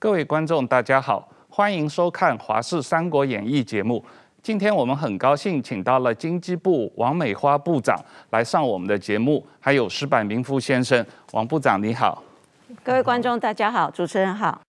[0.00, 4.02] 各位观众，大家好，欢迎收看《华视三国演义》节目。
[4.42, 7.94] 今天我们很高兴请到了经济部王美花部长
[8.30, 11.04] 来上我们的节目，还有石板明夫先生。
[11.32, 12.22] 王部长你好，
[12.82, 14.62] 各位观众大家好，主持人好，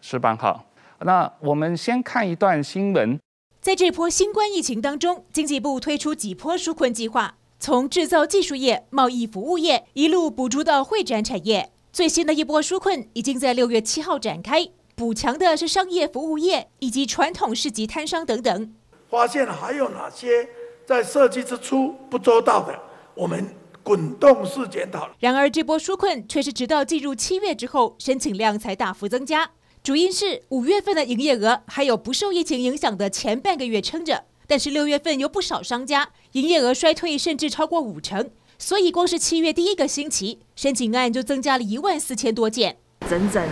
[0.00, 0.64] 石板好。
[1.00, 3.20] 那我们先看一段新闻。
[3.60, 11.68] 在这波新冠疫情当中，经济部推出几波纾困计划，从制造技术业、贸易服务业一路补助到会展产业。
[11.92, 18.72] 最新的一波纾困已经在六月七号展开，补强的是商业服务业以及传统市集摊商等等。
[19.08, 20.48] 发现还有哪些
[20.86, 22.78] 在设计之初不周到的，
[23.14, 23.44] 我们
[23.82, 25.10] 滚动式检讨。
[25.18, 29.50] 然而，这波纾困却是直到进入七月之后，申请量才大幅增加。
[29.82, 38.30] 主因是五月份的营业额还有不受疫情影响的前半个月撑着，但是六月份有不少商家营业额衰退，甚至超过五成。
[38.62, 42.76] 所以，光是七月第一个星期，申请案就增加了一万四千多件，
[43.08, 43.42] 整整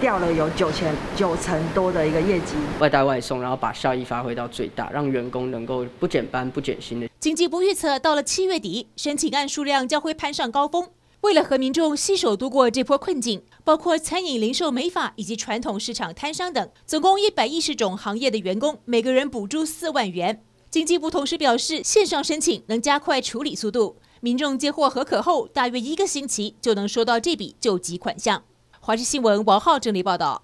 [0.00, 2.54] 掉了有九千九成多的一个业绩。
[2.78, 7.08] 外带外送，然后把效益发挥到最大，让员工能够不减班不减薪的。
[7.18, 10.88] 经济部预测，到了七月底，申请案数量将会攀上高峰。
[11.22, 20.40] 为了和民众携手度过这波困境，包括餐饮、零售、美发以及传统市场摊商等，总共一百一十种行业的员工，每个人补助四万元。
[20.70, 23.96] 经济部同时表示，线上申请能加快处理速度。
[24.24, 28.40] 民众接获核可后，大约一个星期就能收到这笔救急款项。
[28.78, 30.40] 华视新闻王浩整理报道。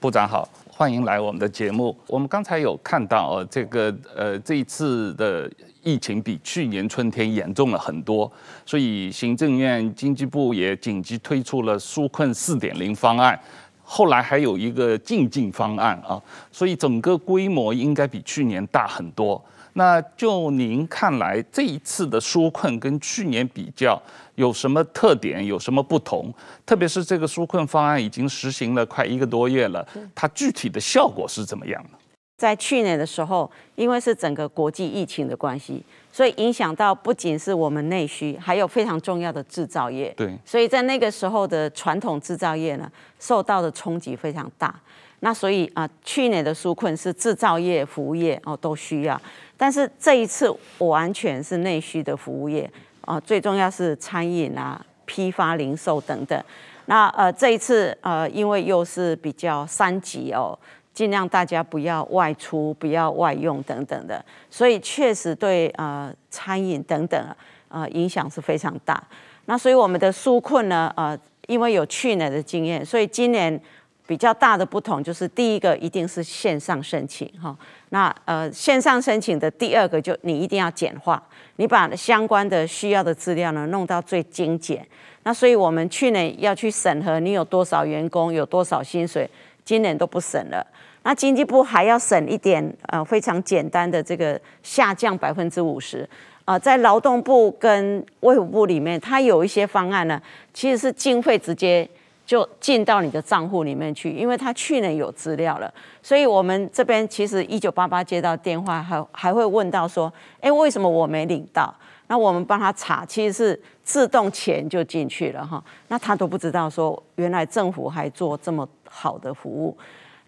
[0.00, 1.94] 部长好，欢迎来我们的节目。
[2.06, 5.50] 我们刚才有看到哦，这个呃这一次的
[5.82, 8.32] 疫情比去年春天严重了很多，
[8.64, 13.38] 所以行政院经济部也紧急推出了纾困四点零方案，
[13.82, 16.18] 后来还有一个进境方案啊，
[16.50, 19.44] 所以整个规模应该比去年大很多。
[19.78, 24.00] 那就您看来，这一次的纾困跟去年比较
[24.34, 26.34] 有什么特点，有什么不同？
[26.66, 31.90] 特别是这个纾困方案已经实行了快一个多月了，它具体的效果是怎么样的？
[32.36, 35.80] 在去年的时候，因为是整个国际疫情的关系，
[36.12, 40.12] 所以影响到不仅是我们内需，还有非常重要的制造业。
[40.16, 42.90] 对，所以在那个时候的传统制造业呢，
[43.20, 44.74] 受到的冲击非常大。
[45.20, 49.20] 那所以啊，去年的纾困是制造业、服务业哦都需要。
[49.60, 50.48] 但是这一次
[50.78, 52.70] 完全是内需的服务业
[53.00, 56.40] 啊，最重要是餐饮啊、批发零售等等。
[56.86, 60.56] 那呃这一次呃因为又是比较三级哦，
[60.94, 67.36] 尽量大家不要外出、不要外用等等的，所以确实对呃餐饮等等
[67.68, 69.02] 呃影响是非常大。
[69.46, 73.60] 那所以我们的纾困呢呃因为有去年的经验，所以今年。
[74.08, 77.54] 比较大的不同就是，第一个一定是线上申请哈，
[77.90, 81.22] 那呃线上申请的第二个就你一定要简化，
[81.56, 84.82] 你把相关的需要的资料呢弄到最精简。
[85.24, 89.28] 那所以我们去年要去审核你有多少员工，有多少薪水，
[89.62, 90.66] 今年都不审了。
[91.02, 96.08] 那经济部还要审一点呃非常简单的这个下降百分之五十
[96.46, 100.18] 啊，在劳动部跟卫福部里面，它有一些方案呢，
[100.54, 101.86] 其实是经费直接。
[102.28, 105.72] 就进到你的账户里面去，因为他去年有资料了，
[106.02, 110.12] 所以我们这边其实一九八八接到电话，还还会问到说，
[110.42, 111.74] 哎，为什么我没领到？
[112.08, 119.74] 那我们帮他查，其实是自动钱就进去了哈，那他都不知道说，原来政府还做这么好的服务。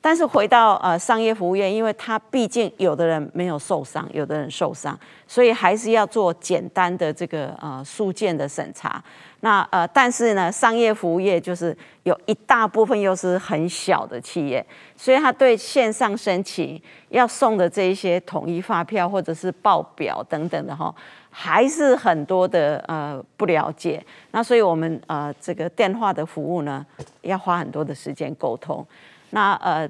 [0.03, 9.05] 但是回到呃商业服务业，因为他毕竟有的人没有受伤，有的人受伤，所以还是要做简单的这个呃书件的审查。
[9.41, 14.65] 那呃，但是呢，商业服务业就是有一大部分又是很小的企业，
[14.97, 20.95] 所以他对线上申请要送的这一些统一发票或者是报表等等的哈，
[21.31, 24.05] 还是很多的呃不了解。
[24.33, 26.85] 那所以我们呃这个电话的服务呢，
[27.23, 28.87] 要花很多的时间沟通。
[29.31, 29.89] 那呃，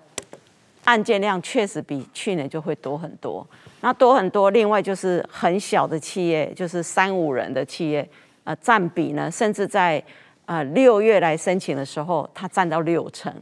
[0.84, 3.44] 案件量确实比去年就会多很多。
[3.81, 8.07] 那多很多，另外就是很小的企业，就是三五人的企业，
[8.45, 10.03] 呃，占比呢，甚至在
[10.47, 13.33] 呃六月来申请的时候，它占到六成。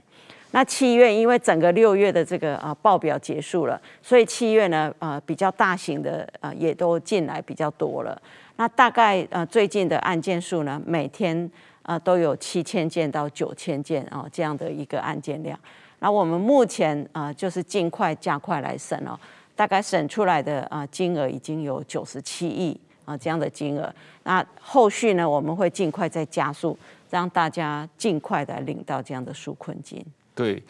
[0.51, 8.21] 那七月因为整个六月的这个呃报表结束了，所以七月呢，呃比较大型的呃也都进来比较多了。
[8.57, 11.51] 那大概呃最近的案件数呢，每天
[11.83, 15.59] 呃都有七千件到九千件哦这样的一个案件量。
[16.01, 19.19] 那我们目前啊，就是尽快加快来审哦，
[19.55, 23.93] 大概审出来的啊金额已经有九十七亿啊这样的金额。
[24.25, 26.79] 那后续呢，我们会尽快再加速，
[27.09, 30.05] 让大家尽快的领到这样的纾困金。
[30.35, 30.63] 对，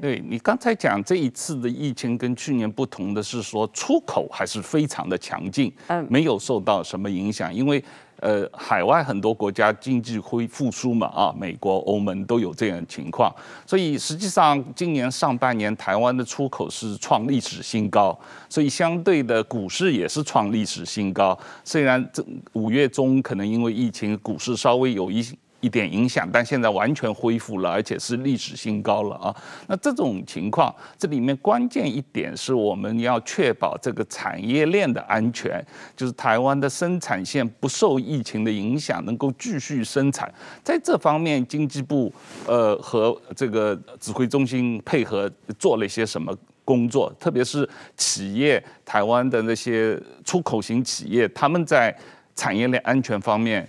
[0.00, 7.82] 对你刚才讲这一次的疫情跟去年不同的是说，出口还是非常的强劲，嗯，没有受到什么影响，因为。
[8.24, 13.30] 呃，海外很多国家经济恢复苏嘛，啊，美国、欧盟都有这样的情况，
[13.66, 18.18] 所以实际上今年上半年台湾的出口是创历史新高，
[18.48, 21.38] 所以相对的股市也是创历史新高。
[21.64, 22.24] 虽然这
[22.54, 25.22] 五月中可能因为疫情，股市稍微有一
[25.64, 29.34] 一点影响，但现在完全恢复了，而且是历史新高了啊！
[29.66, 35.64] 那这种情况，这里面关键一点是我们要确保这个产业链的安全，
[35.96, 40.30] 就是台湾的生产线不受疫情的影响，能够继续生产。
[40.62, 42.12] 在这方面，经济部
[42.46, 47.10] 呃和这个指挥中心配合做了一些什么工作？
[47.18, 47.66] 特别是
[47.96, 51.96] 企业，台湾的那些出口型企业，他们在。
[52.34, 53.68] 产业链安全方面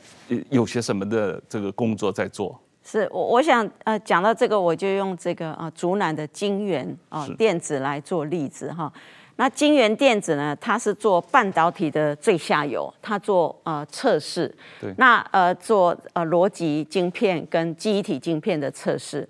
[0.50, 2.60] 有些什么的这个工作在做？
[2.84, 8.92] 是我我想呃讲到这个，我就用这个啊竹南的晶圆啊电子来做例子哈。
[9.38, 14.54] 那晶圆电子呢，它是做半导体的最下游，它做呃测试。
[14.80, 14.94] 对。
[14.98, 19.28] 那呃做呃逻辑晶片跟记忆体晶片的测试。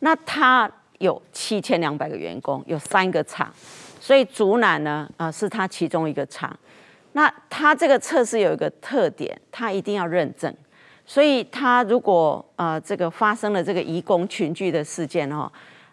[0.00, 3.50] 那它有七千两百个员工，有三个厂，
[4.00, 6.54] 所以竹南呢啊、呃、是它其中一个厂。
[7.12, 10.54] 那它这个测试有一个特点，它一定要认证，
[11.04, 15.50] 所以它如果呃这个发生了这个移工群聚的事件哦，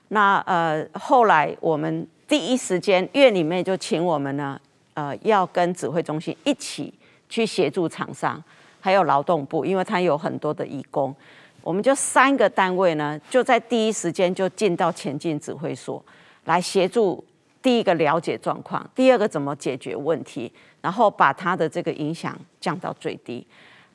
[0.09, 4.59] 那呃后来我们第一时间院里面就请我们呢
[4.93, 6.93] 呃要跟指挥中心一起
[7.29, 8.41] 去协助厂商，
[8.79, 11.15] 还有劳动部，因为它有很多的移工，
[11.63, 16.03] 我们就三个单位呢就在第一时间就进到前进指挥所
[16.45, 17.23] 来协助，
[17.67, 20.49] 第一个了解状况，第二个怎么解决问题。
[20.79, 23.45] 然后把它的这个影响降到最低。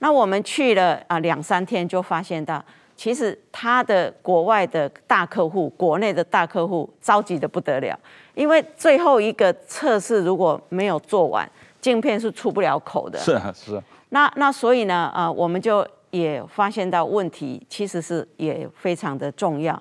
[0.00, 2.62] 那我们去了啊两三天，就发现到
[2.94, 7.98] 其实他的国外的大客户、国内的大客户着急的不得了，
[8.34, 11.48] 因为最后一个测试如果没有做完，
[11.80, 13.18] 镜片是出不了口的。
[13.18, 13.82] 是啊，是啊。
[14.10, 19.80] 那那所以呢，啊，我们就也发现到问题其实是也非常的重要。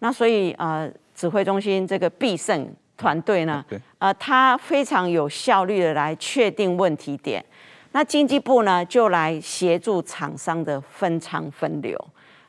[0.00, 2.74] 那所以啊，指挥中心这个必胜。
[2.98, 3.64] 团队呢，
[3.98, 7.42] 呃，他非常有效率的来确定问题点。
[7.92, 11.96] 那经济部呢，就来协助厂商的分仓分流。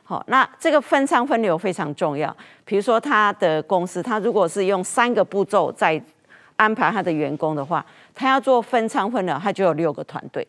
[0.02, 2.36] 好，那这个分仓分流非常重要。
[2.64, 6.02] 比如说，他的公司，他如果是用三个步骤在
[6.56, 10.46] 安排他的员工的话，他要做分仓分流，他就有六个团队。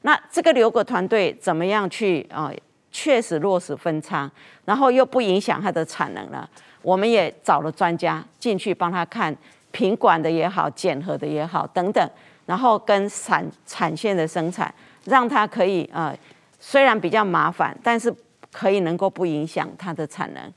[0.00, 2.50] 那这个六个团队怎么样去啊，
[2.90, 4.30] 确实落实分仓，
[4.64, 6.48] 然后又不影响他的产能呢？
[6.84, 9.34] 我们也找了专家进去帮他看
[9.72, 12.10] 品管的也好，检核的也好等等，
[12.46, 14.72] 然后跟产产线的生产，
[15.06, 16.16] 让他可以呃，
[16.60, 18.14] 虽然比较麻烦，但是
[18.52, 20.52] 可以能够不影响他的产能。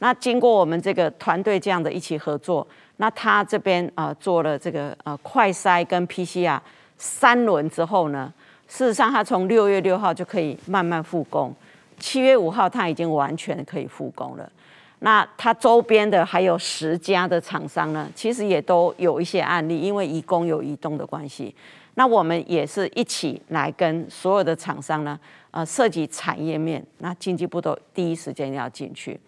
[0.00, 2.66] 那经过我们这个团队这样的一起合作，
[2.96, 6.60] 那他这边啊、呃、做了这个呃快筛跟 PCR
[6.96, 8.32] 三轮之后呢，
[8.66, 11.54] 事实上他从六月六号就可以慢慢复工，
[11.98, 14.50] 七月五号他已经完全可以复工了。
[15.00, 21.54] 那它周边的还有十家的厂商呢，其实也都有一些案例，因为移工有移动的关系。
[21.94, 25.18] 那我们也是一起来跟所有的厂商呢，
[25.50, 29.18] 呃，涉及产业面，那经济部都第一时间要进去。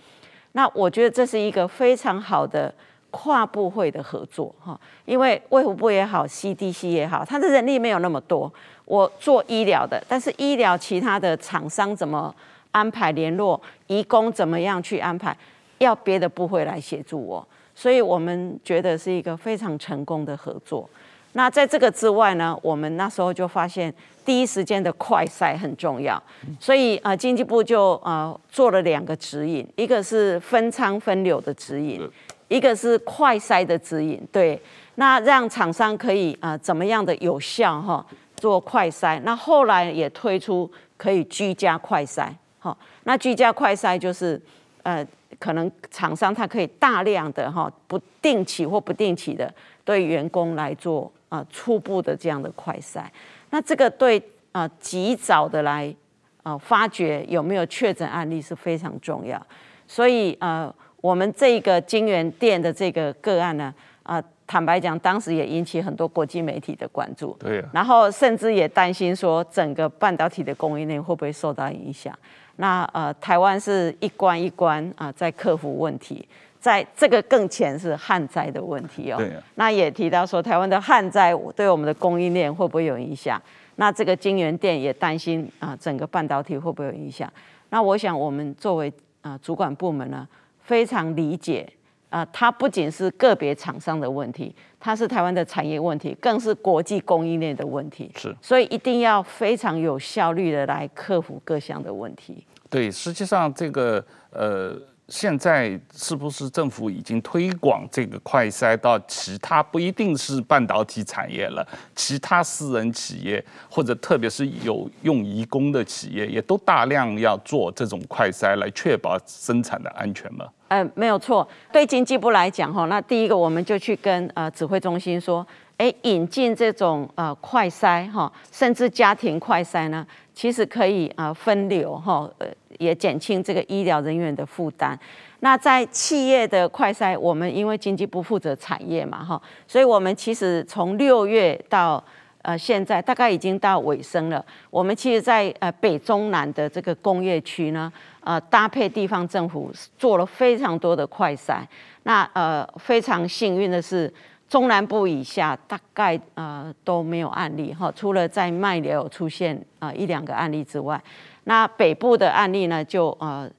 [0.52, 2.72] 那我觉得这是一个非常好的
[3.10, 8.52] 跨部会的合作哈，因为卫福部也好，CDC 也好，它的人力没有那么多。
[8.84, 12.34] 我做医疗的，但是医疗其他的厂商怎么
[12.72, 15.36] 安排联络，移工怎么样去安排？
[15.80, 20.88] 要别的部会来协助我，所以我们觉得是一个非常成功的合作。
[21.32, 26.22] 那在这个之外呢，我们那时候就发现第一时间的快筛很重要，
[26.58, 32.06] 所以呃经济部就呃做了两个指引，一个是分仓分流的指引，
[32.48, 34.20] 一个是快筛的指引。
[34.30, 34.60] 对，
[34.96, 38.04] 那让厂商可以呃怎么样的有效哈
[38.36, 39.18] 做快筛。
[39.24, 44.38] 那后来也推出可以居家快筛，好，那居家快筛就是
[44.82, 45.06] 呃。
[45.38, 49.52] 可能厂商他可以大量的哈不定期或不定期的
[49.84, 53.04] 对员工来做啊初步的这样的快筛，
[53.50, 54.22] 那这个对
[54.52, 55.94] 啊及早的来
[56.42, 59.40] 啊发觉有没有确诊案例是非常重要，
[59.86, 63.72] 所以呃我们这个金源店的这个个案呢
[64.02, 72.12] 啊坦白讲当时也引起很多国际媒体的关注，对，然后甚至也担心说整个半导体的供应链会不会受到影响。
[72.60, 76.28] 那呃，台湾是一关一关啊、呃，在克服问题，
[76.60, 79.16] 在这个更前是旱灾的问题哦。
[79.16, 79.42] 对啊。
[79.54, 83.40] 那也提到说，台湾的旱灾对我们的供应链会不会有影响？
[83.76, 87.32] 那这个京元电也担心啊、呃，整个半导体会不会有影响？
[87.70, 90.28] 那我想，我们作为啊、呃、主管部门呢，
[90.60, 91.66] 非常理解
[92.10, 98.10] 啊，它不仅是个别厂商的问题，它是台湾的产业问题，更是国际供应链的问题。
[98.16, 102.44] 是，所以一定要非常有效率的来克服各项的问题。
[102.70, 104.74] 对，实际上这个呃。
[105.12, 120.46] 现在是不是政府已经推广这个快筛到其他不一定是半导体产业了，其他私人企业或者特别是有用移工的企业，也都大量要做这种快筛来确保生产的安全吗？
[120.68, 121.44] 呃，没有错。
[121.72, 125.44] 对经济部来讲，哈，那第一个我们就去跟呃指挥中心说，
[125.78, 132.46] 哎，引进这种呃快筛哈，甚至家庭快筛呢，其实可以啊分流哈，呃。
[132.80, 134.98] 也减轻这个医疗人员的负担。
[135.40, 142.02] 那在企业的快筛，我们因为经济部负责产业嘛，哈，所以我们其实从六月到
[142.42, 144.44] 呃现在，大概已经到尾声了。
[144.70, 151.60] 我们其实，在呃北中南的这个工业区呢，呃搭配地方政府做了非常多的快筛。
[152.04, 154.12] 那呃非常幸运的是，
[154.48, 161.02] 中南部以下大概呃都没有案例哈，除了在麦寮有出现啊、呃、一两个案例之外。
[161.44, 163.50] 那北部的案例呢，就呃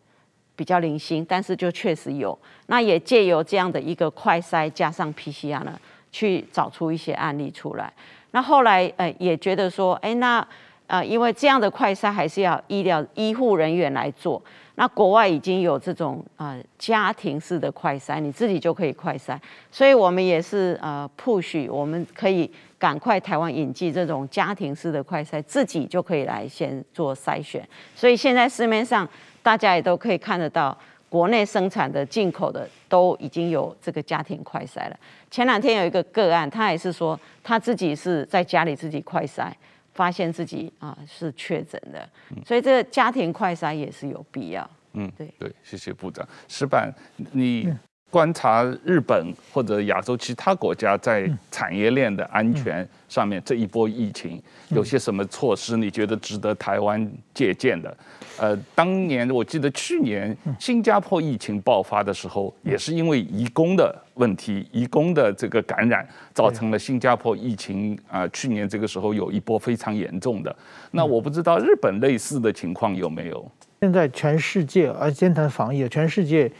[0.55, 2.37] 比较零星，但是就确实有。
[2.67, 5.77] 那也借由这样的一个快筛加上 PCR 呢，
[6.11, 7.91] 去找出一些案例出来。
[8.31, 10.47] 那后来呃也觉得说，哎，那
[10.87, 14.41] 呃因为这样的快筛还是要医疗医护人员来做。
[14.75, 19.37] 那国外已经有这种呃家庭式的快筛，你自己就可以快筛。
[19.71, 22.49] 所以我们也是呃 push，我们可以。
[22.81, 27.63] 赶快台湾引进这种家庭式的快筛，自己就可以来先做筛选。
[27.95, 29.07] 所以现在市面上
[29.43, 30.75] 大家也都可以看得到，
[31.07, 34.99] 国内生产的、进口的都已经有这个家庭快筛了。
[35.29, 39.51] 前两天有一个个案，他也是说他自己是在家里自己快筛，
[39.93, 42.09] 发现自己啊是确诊的。
[42.43, 44.67] 所以这个家庭快筛也是有必要。
[44.93, 46.27] 嗯，对对，谢谢部长。
[46.47, 46.91] 石板，
[47.31, 47.71] 你。
[48.11, 54.39] 观察日本或者亚洲其他国家在产业链的安全上面，这一波疫情
[54.69, 55.77] 有些什么措施？
[55.77, 57.97] 你觉得值得台湾借鉴的？
[58.37, 70.53] 呃，当年我记得去年新加坡疫情爆发的时候，也是因为移工的问题，移工的这个感染，造成了新加坡疫情啊，去年这个时候有一波非常严重的。
[70.91, 73.49] 那我不知道日本类似的情况有没有？
[73.79, 76.51] 现在全世界，啊先谈防疫，全世界。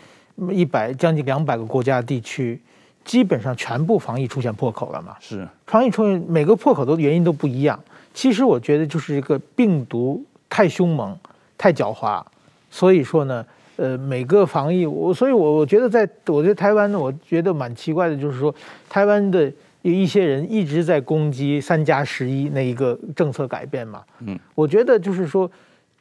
[0.49, 2.59] 一百将近两百个国家地区，
[3.05, 5.15] 基本上全部防疫出现破口了嘛？
[5.19, 7.79] 是防疫出现每个破口的原因都不一样。
[8.13, 11.17] 其实我觉得就是一个病毒太凶猛、
[11.57, 12.23] 太狡猾，
[12.69, 13.45] 所以说呢，
[13.75, 18.53] 呃，每个防疫我，所以我我觉得在我觉得台湾呢，我觉得蛮奇怪的，就是说
[18.89, 19.51] 台湾的
[19.83, 24.01] 有一些人一直在攻击三加十一那一个政策改变嘛。
[24.19, 25.49] 嗯，我觉得就是说，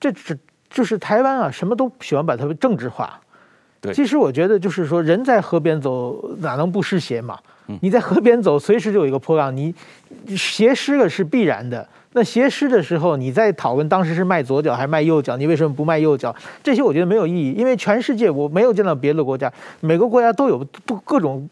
[0.00, 0.36] 这只
[0.68, 3.20] 就是台湾啊，什么都喜欢把它政治化。
[3.80, 7.38] 对其实我觉得就是说，人在河边走，哪能不湿鞋嘛？
[7.80, 9.72] 你在河边走，随时就有一个波浪，你
[10.36, 11.88] 鞋湿了是必然的。
[12.12, 16.34] 那鞋湿的时候，你在讨论当时是迈左脚还是迈右脚，你为什么不迈右脚？
[16.64, 21.48] 这些我觉得没有意义，因为全世界我没有见到别的国家，每个国家都有不各种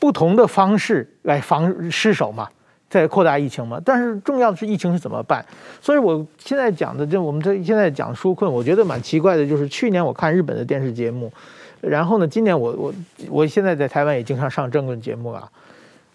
[0.00, 2.48] 不同的方式来防失手嘛。
[3.00, 5.44] 在扩大疫情嘛，但是重要的是疫情是怎么办？
[5.80, 11.32] 所以我现在讲的，就我们这现在讲纾困，我觉得蛮奇怪的，就是去年我看日本的电视节目，
[11.80, 12.94] 然后呢，今年我我
[13.28, 15.50] 我现在在台湾也经常上政论节目啊，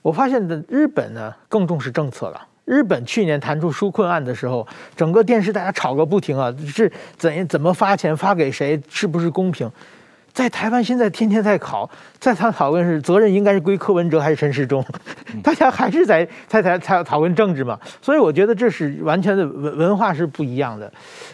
[0.01, 2.47] 我发现的日本呢更重视政策了。
[2.65, 9.67] 日本去年谈出纾困案的时候，整个电视大家吵个不停啊，是怎怎么发钱，发给谁，是不是公平？
[10.39, 14.81] 在台湾现在天天在考，在他讨论是责任应该是归柯文哲还是陈时中，
[15.43, 20.89] 大家还是在在在在讨论政治嘛，所以我觉得这是完全的文文化是不一样的。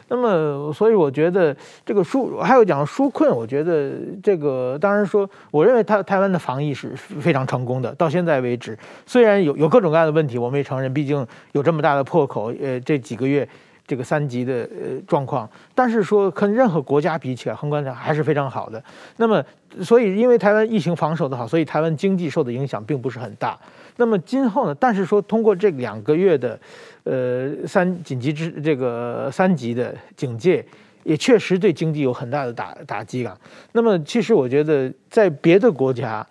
[0.07, 3.91] 那么，所以我觉得这个纾还有讲纾困，我觉得
[4.23, 13.47] 这个当然说，我认为他台湾的防疫是非常成功的，到现在为止，虽然有有各种各样的问题，我们也承认，毕竟有这么大的破口，呃，这几个月。
[13.87, 18.83] 这个三级的呃状况，但是说跟任何国家比起来，宏观上还是非常好的。
[19.17, 19.43] 那么，
[19.81, 23.57] 所以因为台湾疫情防守的好，所以台湾经济受的影响并不是很大。
[23.97, 24.75] 那么今后呢？
[24.75, 26.59] 但是说通过这两个月的
[27.03, 30.65] 呃三紧急之这个三级的警戒，
[31.03, 33.37] 也确实对经济有很大的打打击啊。
[33.71, 36.25] 那么其实我觉得在别的国家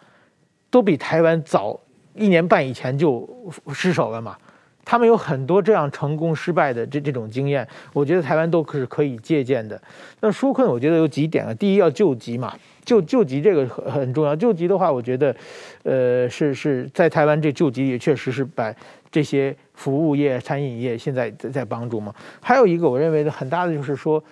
[0.71, 1.79] 都比台湾早
[2.15, 3.29] 一年半以前就
[3.73, 4.37] 失守了嘛。
[4.85, 9.81] 他们有很多这样成功失败的这这种经验，我觉得台湾都是可以借鉴的。
[10.21, 11.55] 那纾困，我觉得有几点啊。
[11.55, 14.37] 第一，要救急嘛，救救急这个很很重要。
[14.37, 15.35] 救急的话，我觉得，
[15.83, 18.75] 呃，是是在台湾这救急也确实是把
[19.11, 22.15] 这些服务业、餐饮业现在在在帮助嘛。
[22.41, 24.23] 还有一个我认为的很大的就是说，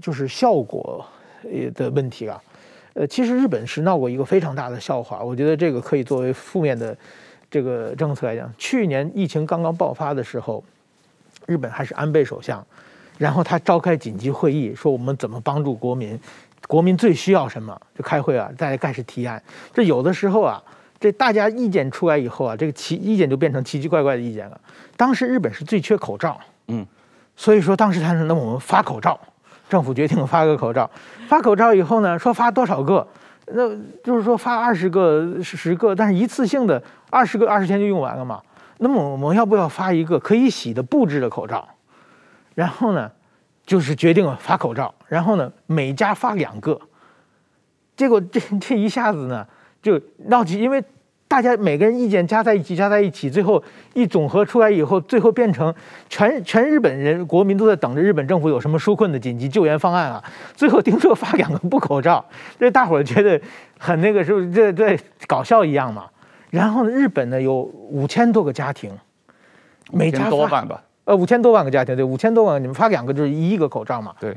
[0.00, 1.04] 就是效果
[1.44, 2.42] 呃的问题啊。
[2.94, 6.96] 呃，其实日本是闹过一个非常大的笑话，我觉得这个可以作为负面的
[7.50, 8.52] 这个政策来讲。
[8.58, 10.62] 去年疫情刚刚爆发的时候，
[11.46, 12.64] 日本还是安倍首相，
[13.18, 16.18] 然后他召开紧急会议，说我们怎么帮助国民，
[16.66, 19.42] 国民最需要什么，就开会啊，大家开始提案。
[19.72, 20.62] 这有的时候啊，
[20.98, 24.60] 这大家意见出来以后啊，这个奇意见就变成奇奇怪怪的意见了。
[24.96, 26.84] 当时日本是最缺口罩，嗯，
[27.36, 29.18] 所以说当时他说，那我们发口罩，
[29.68, 30.90] 政府决定发个口罩，
[31.28, 33.06] 发口罩以后呢，说发多少个，
[33.46, 33.68] 那
[34.02, 38.40] 就是说发二十个、十个，但是一次性的二十个二十天就用完了嘛。
[38.78, 41.66] 那么我们要不要发一个可以洗的布制的口罩？
[42.54, 43.10] 然后呢，
[43.64, 46.80] 就是决定发口罩，然后呢，每家发两个。
[47.96, 49.46] 结果这这一下子呢，
[49.80, 50.82] 就闹起，因为
[51.26, 53.62] 大家每个人意见加在一起，加在一起，最后
[53.94, 55.74] 一总和出来以后，最后变成
[56.08, 60.22] 全全日本人国民都在等着日本政府有什么纾困的紧急救援方案啊。
[60.54, 62.24] 最后听说发两个布口罩，
[62.58, 63.40] 这大伙觉得
[63.78, 66.04] 很那个，是不是这这搞笑一样嘛？
[66.50, 68.90] 然后呢，日本呢有五千多个家庭，
[69.92, 70.82] 每家多万吧？
[71.04, 74.14] 呃，五千多万个家庭，对，五千多万，你们发两个就是一亿个口罩嘛？
[74.20, 74.36] 对，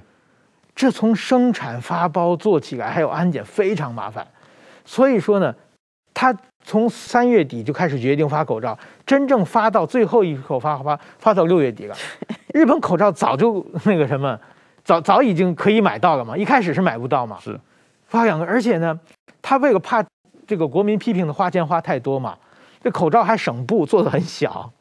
[0.75, 4.27] 这从生产发包做起来还有安检非常麻烦，
[4.85, 5.53] 所以说呢，
[6.13, 6.35] 他
[6.65, 11.95] 从三月底就开始决定发口罩，真正发到最后一口发发发到六月底了。
[12.53, 14.39] 日本口罩早就那个什么，
[14.83, 17.37] 早早已经可以买到了嘛，一开始是买不到嘛。
[17.39, 17.59] 是，
[18.07, 18.99] 发两个，而且呢，
[19.41, 20.03] 他为了怕。
[20.49, 22.35] 这个国民批评的花钱花太多嘛，
[22.81, 24.71] 这口罩还省布，做的很小。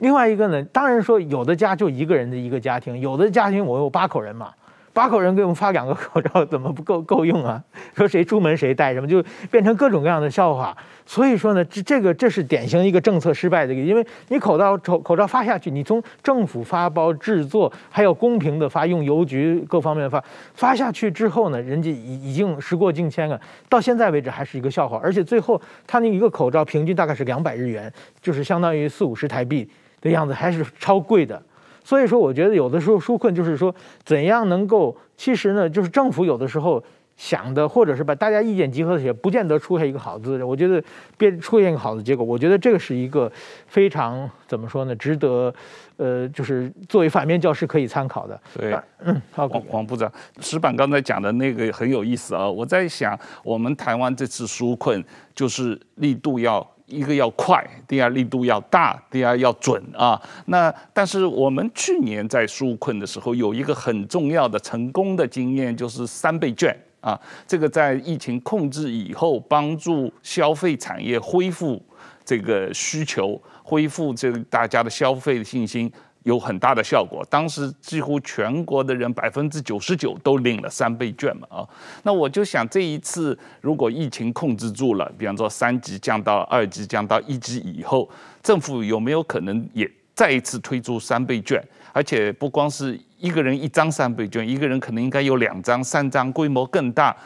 [0.00, 4.52] 另外一个呢，当然说有的家就一个人的一个家庭，有的家庭我有八口人嘛。
[4.96, 7.62] 八口人给我们发两个口罩，怎么不够够用啊？
[7.94, 10.74] 说谁出门谁带什么，就变成各种各样的笑话。
[11.04, 20.24] 所以说呢，这这个这是典型一个政策失败的一个，因为你口罩口口罩发下去，你从政府发包制作，还有公平的发，用邮局各方面发
[20.54, 23.38] 发下去之后呢，人家已已经时过境迁了，
[23.68, 24.98] 到现在为止还是一个笑话。
[25.02, 29.68] 而且最后他那一个口罩平均大概是两百日元，就是相当于四五十台币
[30.00, 31.42] 的样子，还是超贵的。
[31.86, 33.72] 所以说，我觉得有的时候纾困就是说，
[34.04, 36.82] 怎样能够，其实呢，就是政府有的时候
[37.16, 40.42] 想的，或者是把大家意见集合起来，不见得出现一个好字。
[40.42, 40.82] 我觉得
[41.16, 43.30] 变出现一个好的结果，我觉得这个是一个
[43.68, 45.54] 非常怎么说呢，值得，
[45.96, 48.40] 呃，就是作为反面教师可以参考的。
[48.58, 52.50] 对，嗯，好，黄黄部长，石板刚才讲的那个很有意思啊。
[52.50, 55.00] 我在想，我们台湾这次纾困
[55.36, 56.68] 就是力度要。
[56.86, 60.20] 一个要快，第二力度要大，第二要准啊。
[60.46, 67.20] 那但是我们去年在纾困的时候，有一个很重要的成功的经验，就是三倍券啊。
[67.46, 71.82] 这个在疫情控制以后，帮助消费产业恢复
[72.24, 75.90] 这个需求，恢复这个大家的消费的信心。
[76.26, 81.68] 有很大的效果，当时几乎全国的人百分之九十九都领了三倍券嘛啊，
[82.02, 88.10] 那我就想这一次如果疫情控制住了，比方说三级降到二级降到一级以后，
[88.42, 91.62] 政府有没有可能也再一次推出三倍券？
[91.92, 97.16] 而且不光是一个人一张三倍券，一个人可能应该有两张、三张，规模更大，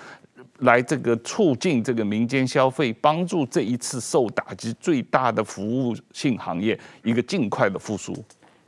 [0.59, 8.15] 来这个促进这个民间消费，帮助这一次受打击最大的服务性行业一个尽快的复苏。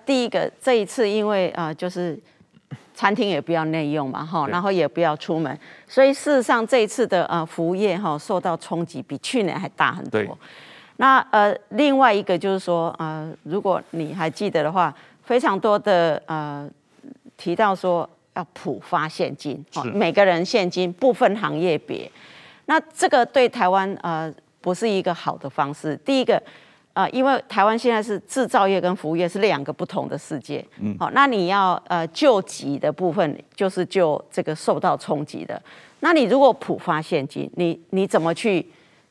[0.05, 2.19] 第一个，这一次因为啊、呃，就是
[2.95, 10.39] 餐厅也不要内用嘛，哈，然后也不要出门，所以事实上这一次的呃服务业哈受到冲击比去年还大很多。
[10.97, 16.69] 那呃另外一个就是说呃，如果你还记得的话，非常多的呃
[17.37, 22.11] 提到说要普发现金，哦，每个人现金不分行业别，
[22.67, 25.97] 那这个对台湾呃不是一个好的方式。
[26.05, 26.41] 第一个。
[26.95, 30.65] 啊、呃，因为台湾现在是制造业跟服务业是两个不同的世界。
[30.79, 35.61] 嗯，好，那你要呃救急的部分，就是救这个受到冲击的。
[36.01, 38.67] 那你如果普发现金，你你怎么去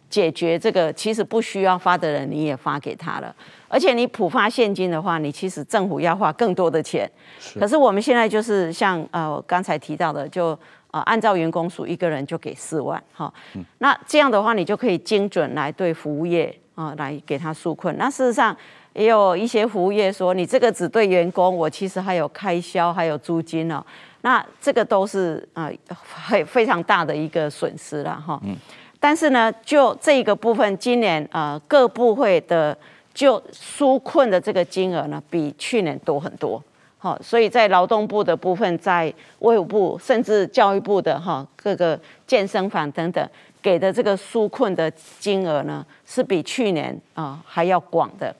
[0.10, 0.94] 解决这个？
[0.94, 3.36] 其实不需要发的人，你也发给他了。
[3.67, 7.10] 而且你普发现金的话，你其实政府要花更多的钱。
[7.39, 7.58] 是。
[7.58, 10.48] 可是我们现在就是像呃刚才提到的，就
[10.91, 13.34] 呃按照员工数一个人就给四万，哈。
[13.56, 13.65] 嗯。
[13.80, 16.56] 那这样的话，你就可以精准来对服务业。
[16.82, 17.96] 啊，来给他纾困。
[17.98, 18.56] 那事实上
[18.94, 23.84] 也有一些服务业说，你这个只对员工，我其实还有开销，还有租金哦。
[24.22, 28.39] 那这个都是啊，很非常大的一个损失了哈。
[28.44, 28.56] 嗯。
[29.00, 32.76] 但是呢，就这个部分，今年啊各部会的
[33.13, 36.63] 就纾困的这个金额呢，比去年多很多。
[37.04, 43.28] 好，所以在劳动部的部分，在卫福部，甚至教育部的哈各个健身房等等。
[43.60, 48.36] 给的这个纾困的金额呢，是比去年啊、还要广的。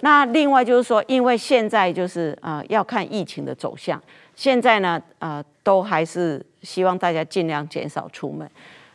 [0.00, 4.00] 那另外就是说，因为现在就是啊、要看疫情的走向，
[4.36, 8.48] 现在呢啊、都还是希望大家尽量减少出门。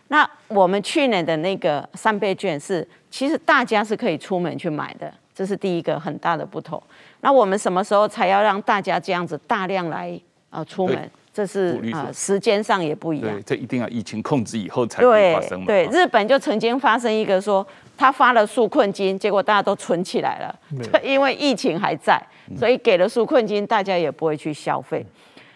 [0.10, 6.82] 那我们去年的那个三倍券是，其实大家是可以出门去买的，这是第一个很大的不同。
[7.22, 10.19] 那我们什么时候才要让大家这样子大量来
[10.50, 11.10] 呃出门？
[11.34, 13.34] 这是呃时间上也不一样。
[13.34, 15.65] 对，这一定要疫情控制以后才会发生。
[15.65, 17.65] 对，对，日本就曾经发生一个说，
[17.98, 20.56] 他发了纾困金，结果大家都存起来了，
[21.04, 22.22] 因为疫情还在，
[22.56, 25.04] 所以给了纾困金，大家也不会去消费。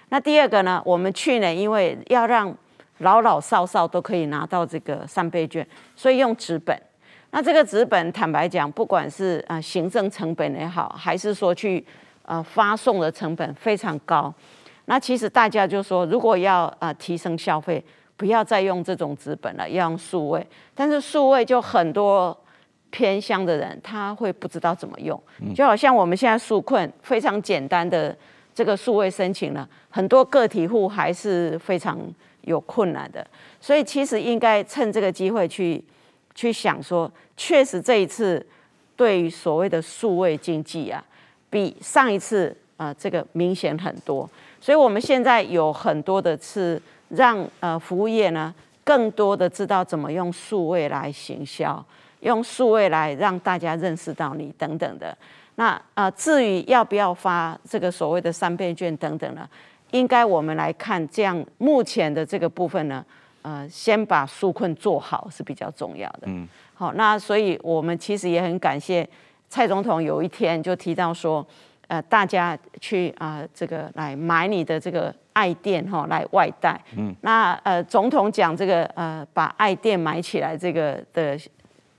[0.10, 2.52] 那第二个呢，我们去年因为要让
[2.98, 6.76] 老老少少都可以拿到这个三倍券，所以用纸本。
[7.32, 11.86] 那这个纸本，坦白讲，不管是呃行政成本也好，还是说去
[12.24, 14.34] 呃发送的成本非常高。
[14.86, 17.84] 那其实大家就说，如果要呃提升消费，
[18.16, 20.48] 不要再用这种纸本了，要用数位。
[20.74, 22.36] 但是数位就很多
[22.90, 25.22] 偏乡的人他会不知道怎么用，
[25.54, 28.16] 就好像我们现在纾困非常简单的
[28.56, 32.00] 这个数位申请了，很多个体户还是非常
[32.42, 33.28] 有困难的。
[33.60, 35.84] 所以其实应该趁这个机会去
[36.38, 38.46] 去想说，确实这一次
[38.96, 41.04] 对于所谓的数位经济啊，
[41.50, 44.30] 比上一次啊、这个明显很多。
[44.62, 51.84] 所以我们现在有很多的是让呃服务业呢，更多的知道怎么用数位来行销，
[52.20, 55.18] 用数位来让大家认识到你等等的。
[55.56, 59.50] 那呃至于要不要发这个所谓的三倍券等等呢，
[59.90, 63.04] 应该我们来看这样目前的这个部分呢，
[63.48, 66.24] 呃先把纾困做好是比较重要的。
[66.26, 69.08] 嗯，好，那所以我们其实也很感谢
[69.48, 71.46] 蔡总统有一天就提到说。
[71.90, 76.78] 呃，大家去啊、呃，这个来买你的这个爱店哈，来外带。
[76.98, 81.40] 嗯，那呃，总统讲这个呃，把爱店买起来这个的，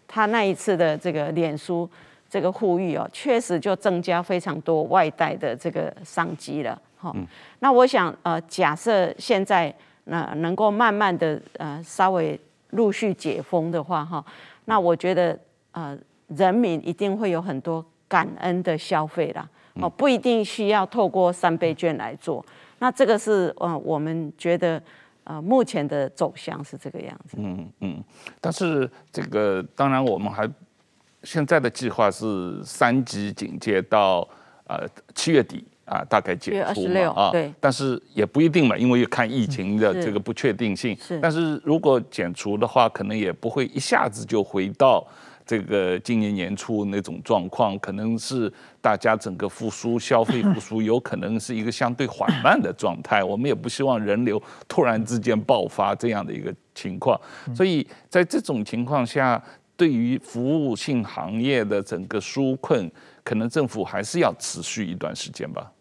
[0.06, 1.88] 他那一次的这个脸书
[2.28, 6.78] 这个呼吁哦，确实就增加非常多外带的这个商机了。
[6.98, 7.26] 哈、嗯，
[7.60, 9.74] 那我想呃，假设现在
[10.08, 12.38] 那、呃、能够慢慢的呃稍微
[12.70, 14.24] 陆续解封的话哈，
[14.66, 15.38] 那我觉得
[15.72, 15.96] 呃，
[16.28, 19.48] 人民一定会有很多感恩的消费啦。
[19.80, 22.44] 哦，不一定需要透过三倍券来做，
[22.80, 24.82] 那这个是呃，我们觉得
[25.22, 27.36] 呃，目前的走向是这个样子。
[27.38, 28.04] 嗯嗯，
[28.40, 30.50] 但是这个当然我们还
[31.22, 34.26] 现在的计划是三级警戒到
[34.66, 40.96] 呃七月底啊，大概解除嘛啊，对，但是也不一定嘛，因为看疫情的这个不确定性。
[41.00, 45.06] 是，但是如果减除的话，可能也不会一下子就回到。
[45.46, 53.24] 这个今年年初那种状况，可能是大家整个复苏、消费复苏，有可能是一个相对缓慢的状态。
[53.24, 57.18] 我们也不希望人流突然之间爆发这样的一个情况。
[57.56, 59.42] 所以在这种情况下，
[59.74, 62.90] 对于服务性行业的整个纾困，
[63.24, 65.72] 可能政府还是要持续一段时间吧。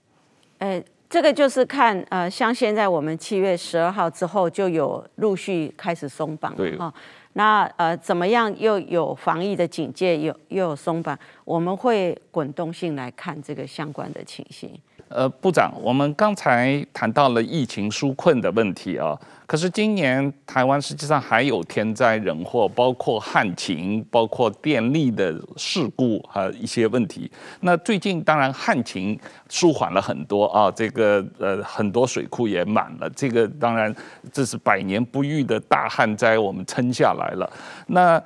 [0.60, 6.94] 呃，这个就是看呃，像现在我们七月十二号之后就有陆续开始松绑，了哈。
[7.34, 14.72] 那呃，怎么样又有防疫的警戒，又又有松绑，我们会滚动性来看这个相关的情形。
[15.10, 19.18] 呃，部长，我们刚才谈到了疫情纾困的问题啊。
[19.46, 27.32] 可是今年台湾实际上还有天灾人祸，包括旱情，包括电力的事故和一些问题。
[27.62, 29.18] 那最近当然旱情
[29.50, 33.10] 舒缓了很多啊，这个呃很多水库也满了。
[33.12, 33.96] 这个当然
[34.34, 37.50] 这是百年不遇的大旱灾，我们撑下来了。
[37.88, 38.22] 那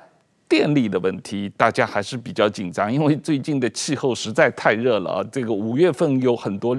[0.52, 5.24] 电力的问题大家还是比较紧张，因为最近的气候实在太热了啊。
[5.32, 6.76] 这个五月份有很多。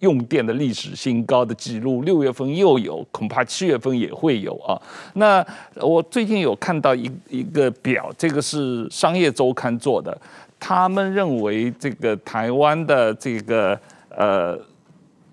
[0.00, 4.76] 用电的历史新高的记录，六月份又有，恐怕七月份也会有啊。
[5.14, 5.42] 那
[5.76, 10.14] 我最近有看到一一个表，这个是商业周刊做的，
[10.60, 14.58] 他们认为这个台湾的这个呃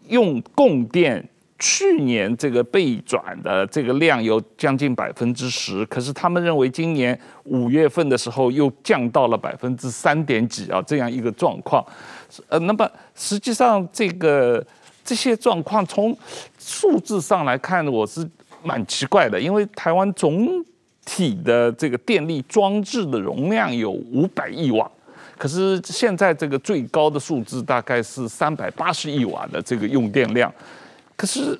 [0.08, 1.27] 用供电
[1.63, 11.86] 去年这个被转的这个量有将近百分之十，可是他们认为今年五月份的时候又降到了百分之三点几啊，这样一个状况。
[12.47, 14.65] 呃，那么实际上这个
[15.06, 16.17] 这些状况从
[16.58, 18.28] 数字上来看，我是
[18.63, 20.65] 蛮奇怪的，因为台湾总
[21.06, 24.89] 体的这个电力装置的容量有五百亿瓦，
[25.38, 30.52] 可是现在这个最高的数字大概是三百八十亿瓦的这个用电量，
[31.22, 31.56] 可是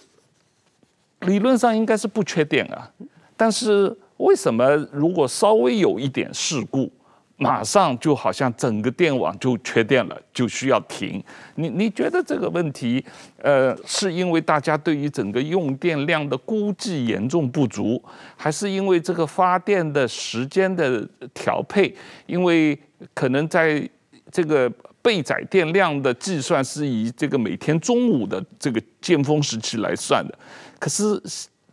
[1.20, 2.92] 理论上应该是不缺电啊，
[3.38, 6.92] 但是为什么如果稍微有一点事故，
[7.38, 11.24] 马上就好像整个电网就缺电了，就需要停。
[11.54, 13.06] 你你觉得这个问题，
[13.38, 18.04] 呃，是因为大家对于整个用电量的估计严重不足，
[18.36, 21.96] 还是因为这个发电的时间的调配？
[22.26, 22.76] 因为
[23.14, 23.88] 可能在
[24.32, 30.38] 这个备载电量的计算是以这个每天中午的这个尖峰时期来算的，
[30.80, 31.22] 可是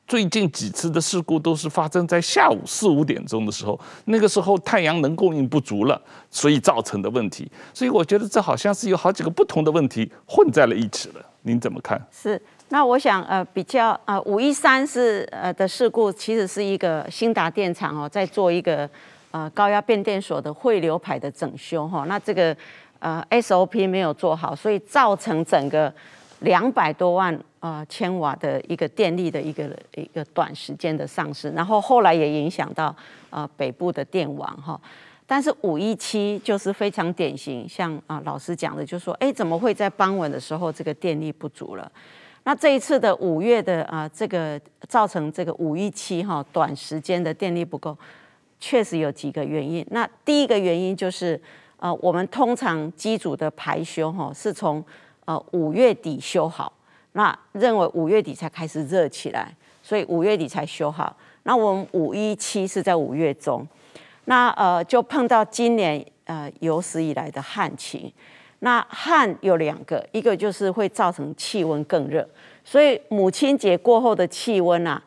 [0.06, 7.46] 最近几次的事故都是发生在下午四五点钟的时候，那个时候太阳能供应不足了，所以造成的问题。
[7.74, 11.20] 所以我觉得这好像是有好几个不同的问题混在了一起了。
[11.42, 12.00] 您怎么看？
[12.10, 18.88] 是，那我想呃比较呃五一三是呃的事故，其实是一个兴达电厂哦，在做一个
[19.30, 22.56] 呃高压变电所的汇流排的整修哈、那这个
[22.98, 25.92] 呃 SOP 没有做好，所以造成整个。
[26.42, 32.94] 两百多万呃千瓦的一个电力的一个一个短时间的丧失，然后后来也影响到
[33.30, 34.80] 呃北部的电网哈。
[35.26, 41.90] 但是五一七就是非常典型，像啊、老师讲的，就说哎怎么会在傍晚的时候这个电力不足了？
[42.44, 47.98] 那这一次的五月的啊、这个造成这个五一七哈短时间的电力不够，
[48.60, 49.84] 确实有几个原因。
[49.90, 51.40] 那第一个原因就是
[51.78, 54.84] 呃我们通常机组的排修哈是从
[55.24, 56.72] 呃，五月底修好，
[57.12, 61.14] 那认为五月底才开始热起来，所以五月底才修好。
[61.42, 63.66] 那我们五一七是在五月中，
[64.24, 68.10] 那呃就碰到今年呃有史以来的旱情。
[68.60, 72.26] 那旱有两个，一个就是会造成气温更热，
[72.64, 75.02] 所以母亲节过后的气温啊，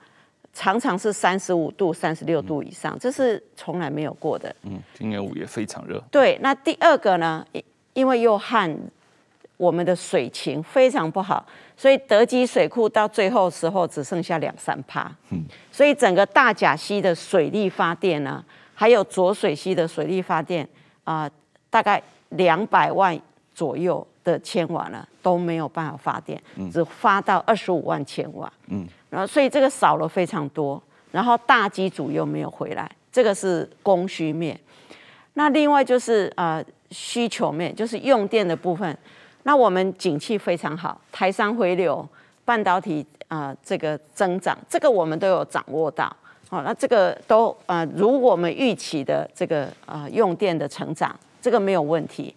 [0.53, 4.55] 常常是三十五度、三十六度以上，这是从来没有过的。
[4.63, 6.01] 嗯，今年五月非常热。
[6.11, 7.45] 对，那第二个呢，
[7.93, 8.77] 因为又旱。
[9.57, 11.45] 我们的水情非常不好，
[11.77, 15.15] 所以德基水库到最后时候只剩下两三趴。
[15.29, 20.67] 嗯，所以整个大甲溪的水力发电呢，还有浊水溪的水力发电
[21.03, 21.31] 啊、呃，
[21.69, 23.15] 大概两百万
[23.53, 26.41] 左右的千瓦呢都没有办法发电，
[26.73, 28.51] 只发到二十五万千瓦。
[28.69, 34.59] 嗯，然后所以这个少了非常多，然后大机组又没有回来，这个是供需面。
[35.33, 38.97] 那另外就是呃需求面，就是用电的部分。
[39.43, 42.07] 那我们景气非常好，台商回流，
[42.45, 46.15] 半导体啊、这个增长，这个我们都有掌握到。
[46.49, 52.35] 好、那这个都啊、呃，如我们预期的这个啊、呃、用电的成长，这个没有问题。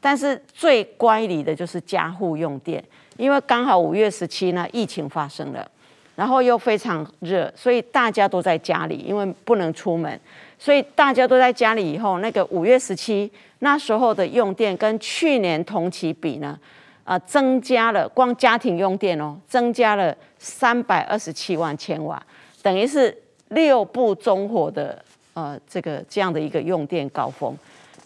[0.00, 2.82] 但是最乖离的就是家户用电，
[3.16, 5.68] 因为刚好五月十七呢疫情发生了，
[6.16, 10.18] 然后又非常热，所以大家都在家里，因为不能出门，
[10.58, 13.30] 所以大家都在家里以后，那个五月十七。
[13.60, 16.58] 那时候的用电跟去年同期比呢，
[17.04, 22.22] 啊，增加了光家庭用电哦，增加了三百二十七万千瓦，
[22.62, 23.16] 等于是
[23.48, 25.02] 六部中火的
[25.32, 27.56] 呃这个这样的一个用电高峰，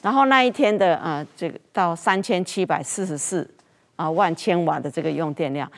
[0.03, 3.45] 然后那一天的啊这个到三千七百四十四
[3.97, 5.71] 啊万千瓦的这个用电量，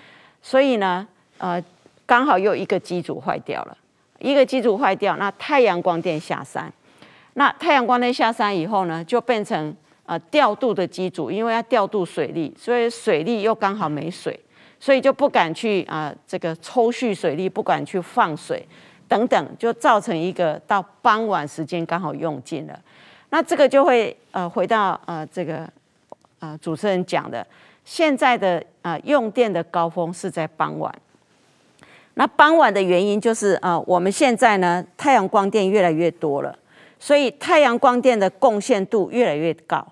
[0.42, 1.58] 所以呢呃
[2.06, 3.76] 刚好又一个机组坏掉了，
[4.18, 6.72] 一个机组坏掉，那太阳光电下山。
[7.34, 14.38] 那太阳光电下山以后呢，就变成呃调度的机组，因为要调度水利，所以水利又刚好没水，
[14.78, 18.66] 所以就不敢去啊、呃、这个抽蓄水利，不敢去放水
[19.08, 22.78] 等等，就造成一个到傍晚时间刚好用尽了。
[23.30, 25.66] 那这个就会呃回到呃这个
[26.40, 27.46] 呃主持人讲的，
[27.82, 30.94] 现在的啊、呃、用电的高峰是在傍晚。
[32.14, 36.58] 那傍晚的原因就是啊、呃、我们现在呢太阳光电越来越多了。
[36.98, 39.84] 所以太阳光电的贡献度越来越高。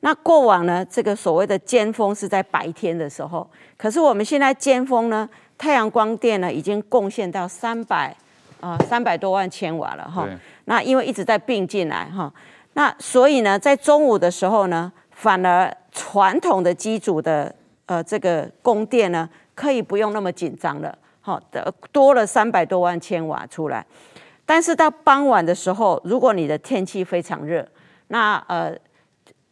[0.00, 8.14] 那过往呢，这个所谓的尖峰是在白天的时候，可是我们现在尖峰呢，太阳光电呢已经贡献到三百
[8.60, 10.28] 啊三百多万千瓦了哈。
[10.66, 12.30] 那因为一直在并进来哈，
[12.74, 17.54] 那所以呢，在中午的时候呢，反而传统的机组的
[17.86, 23.84] 呃这个供电呢，可以不用那么紧张了，好的多了三百多万千瓦出来。
[24.44, 27.66] 但是到傍晚的时候，如果你的天气非常热，
[28.08, 28.76] 那呃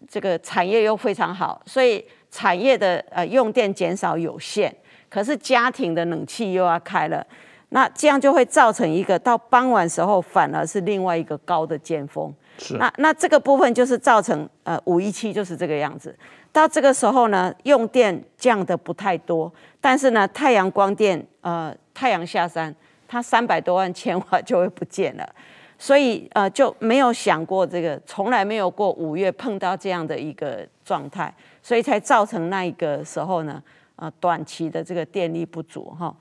[0.06, 4.70] 这个产业又非常好，所以产业的呃用电减少有限，
[5.08, 7.26] 可是家庭的冷气又要开了，
[7.70, 12.30] 那这样就会造成一个到傍晚时候反而是另外一个高的尖峰。
[12.58, 12.76] 是。
[12.76, 16.14] 那那这个部分就是造成呃五一七就是这个样子，
[16.52, 22.74] 到这个时候呢，用电降的不太多，但是呢太阳光电呃太阳下山。
[23.06, 25.34] 它三百多万千瓦就会不见了，
[25.78, 31.30] 所以呃就没有想过这个，从来没有过五月碰到这样的一个状态，
[31.62, 33.62] 所以才造成那一个时候呢，
[33.96, 36.16] 呃短期的这个电力不足哈。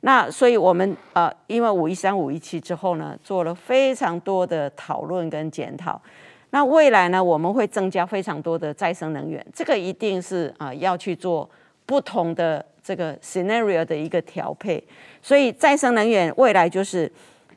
[0.00, 6.02] 那所以我们呃因为五一三五一七之后呢，做了非常多的讨论跟检讨。
[6.50, 11.48] 那未来呢，我们会增加非常多的再生能源，这个一定是啊、要去做
[11.86, 14.82] 不同的这个 scenario 的一个调配。
[15.20, 17.10] 所以再生能源未来就是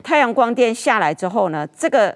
[0.03, 2.15] 太阳光电下来之后呢，这个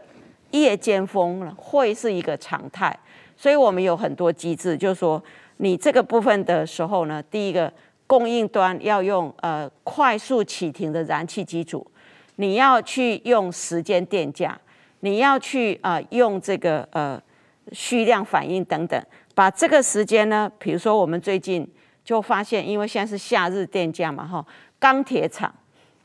[0.52, 2.98] 夜间风会是一个常态。
[3.36, 5.24] 所以我们有很多机制，就是说
[5.58, 7.72] 你这个部分的时候呢，第一个
[8.06, 11.86] 供应端要用呃快速启停的燃气机组，
[12.36, 14.60] 你要去用时间电价，
[15.00, 17.22] 你要去、呃、用这个呃
[17.72, 19.02] 蓄量反应等等，
[19.34, 21.66] 把这个时间呢，比如说我们最近
[22.10, 24.44] 就发现，因为现在是夏日电价嘛，哈，
[24.80, 25.54] 钢铁厂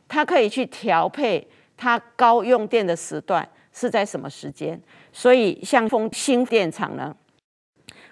[0.07, 4.79] 它可以去调配它高用电的时段是在什么时间，
[5.14, 7.17] 所以像风新电厂呢。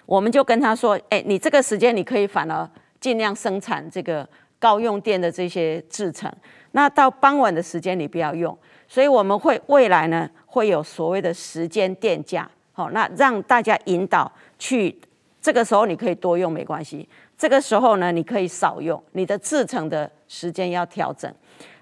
[0.07, 2.67] 我们就跟他说：“哎，你这个时间你可以反而
[2.99, 4.27] 尽量生产这个
[4.57, 6.33] 高用电的这些制程，
[6.71, 8.57] 那到傍晚的时间你不要用。
[8.87, 14.99] 所以我们会未来呢会有所谓的时间电价，好，那让大家引导去
[15.39, 21.33] 这个时候你可以多用没关系，这个时候呢你可以少用，你的制程的时间要调整。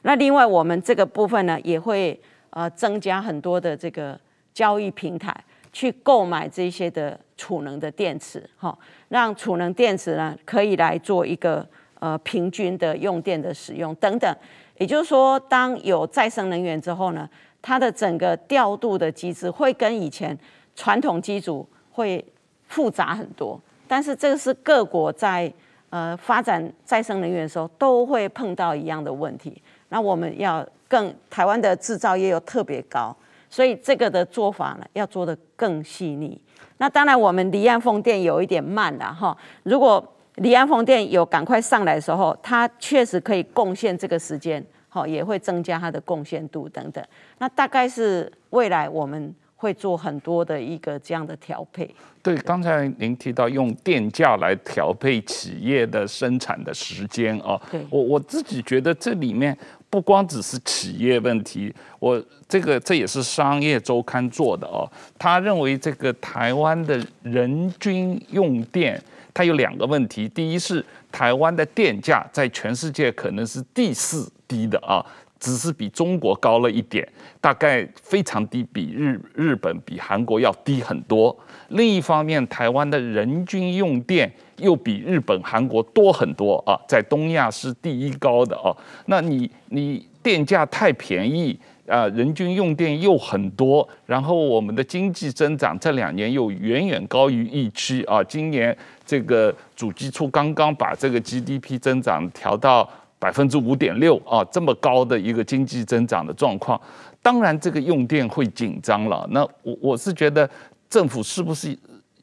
[0.01, 2.19] 那另外我们这个部分呢也会
[2.51, 4.19] 呃增加很多的这个
[4.53, 5.35] 交易平台。”
[5.73, 11.65] 去购买这些的储能的电池，哈，让储能电池呢可以来做一个
[11.97, 14.35] 呃平均的用电的使用等等。
[14.79, 17.29] 也就是说，当有再生能源之后呢，
[17.61, 20.37] 它的整个调度的机制会跟以前
[20.75, 22.21] 传统机组会
[22.67, 23.57] 复杂很多。
[23.91, 25.51] 但是这个是各国在
[25.89, 29.62] 呃发展再生能源的时候都会碰到一样的问题。
[29.89, 33.13] 那我们要更台湾的制造业又特别高。
[33.49, 36.39] 所以这个的做法呢，要做得更细腻。
[36.77, 39.38] 那当然，我们离岸风电有一点慢了哈。
[39.63, 40.01] 如果
[40.36, 47.04] 离岸风电有赶快上来的时候，它确实可以贡献这个时间，好，也会增加它的贡献度等等。
[47.39, 51.89] 那大概是未来我们会做很多的一个这样的调配。
[52.24, 59.56] 对，刚才您提到用电价来调配企业的生产的时间啊，对，我我自己觉得这里面。
[59.91, 61.69] 不光只是企业问题，
[62.00, 64.89] 我这个这也是商业周刊做的哦。
[65.19, 68.97] 他认为这个台湾的人均用电，
[69.34, 70.30] 它有两个问题。
[70.30, 75.06] 第一是台湾的电价在全世界可能是第四低的啊，
[75.41, 77.06] 只是比中国高了一点，
[77.41, 81.36] 大概非常低，比日日本、比韩国要低很多。
[81.69, 88.71] 另一方面，台湾的人均用电又比日本、韩国多很多啊，在东亚是第一高的啊。
[89.08, 98.23] 那你你电价太便宜啊，人均用电又很多，然后我们的经济增长这两年又远远高于预期啊。
[98.23, 102.88] 今年这个主计处刚刚把这个 GDP 增长调到
[103.21, 106.81] 百分之五点六啊，这么高的一个经济增长的状况，
[107.21, 109.25] 当然这个用电会紧张了。
[109.31, 110.49] 那我我是觉得。
[110.91, 111.73] 政府是不是？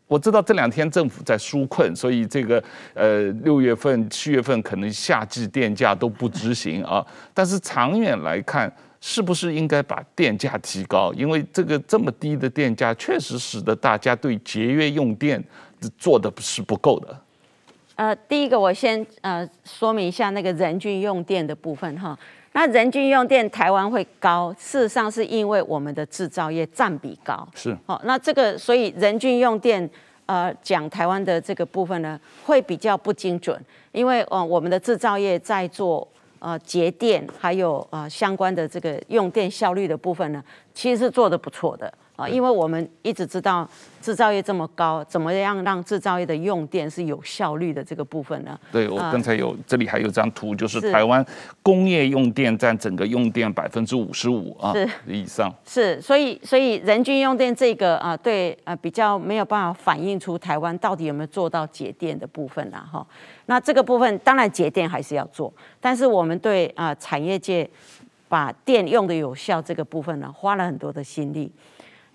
[0.06, 7.02] 我知道这两天政府在纾困，所以这个呃六月份、七月份可能夏季电价都不执行啊。
[7.32, 11.10] 但是长远来看，是不是应该把电价提高？
[11.14, 15.42] 因为这个这么低的电价，确实使得大家对节约用电
[15.96, 17.18] 做的是不够的。
[17.98, 22.16] 呃，第一个我先呃说明一下那个人均用电的部分哈。
[22.52, 27.46] 那人均用电台湾会高，事实上是因为我们的制造业占比高。
[27.56, 29.90] 是，好，那这个所以人均用电，
[30.26, 36.06] 呃，讲台湾的这个部分呢，会比较不精准，因为呃我们的制造业在做
[36.38, 40.40] 呃节电，还有呃相关的这个用电效率的部分呢，
[40.72, 41.92] 其实是做的不错的。
[42.18, 43.66] 啊，因为我们一直知道
[44.02, 48.58] 制造业这么高，怎么样让制造业的用电是有效率的这个部分呢？
[48.72, 51.24] 对，我刚才有、呃、这里还有张图，就是台湾
[51.62, 54.74] 工业用电占整个用电百分之五十五啊
[55.06, 55.48] 以上。
[55.64, 63.06] 是，所以所以人均用电这个啊，对啊比较没有办法反映出台湾到底有没有做到节电的部分啦哈。
[63.46, 67.70] 那这个部分当然节电还是要做，但是我们对啊产业界
[68.26, 71.52] 把电用的有效这个部分呢，花了很多的心力。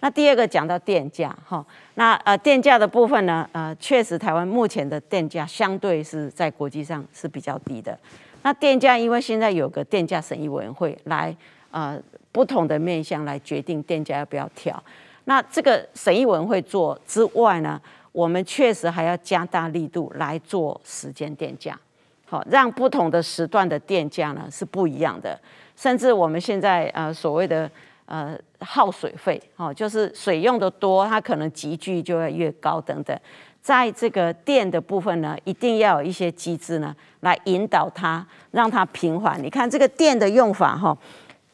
[0.03, 7.97] 那第二个讲到电价哈，那呃电价的部分呢，呃确实台湾目前的电价相对是在国际上是比较低的。
[8.41, 11.33] 那电价因为现在有个电价审议委员会来
[11.71, 11.97] 呃
[12.33, 14.83] 不同的面向来决定电价要不要调。
[15.23, 17.79] 那这个审议委员会做之外呢，
[18.11, 21.79] 我们确实还要加大力度来做时间电价，
[22.25, 25.39] 好让不同的时段的电价呢是不一样的。
[25.77, 27.71] 甚至我们现在呃所谓的。
[28.05, 33.17] 呃，耗水费哦，就是水用的多，它可能集聚就会越高等等。
[33.61, 39.41] 在这个电的部分呢，一定要有一些机制呢，来引导它，让它平缓。
[39.41, 40.95] 你看这个电的用法哈，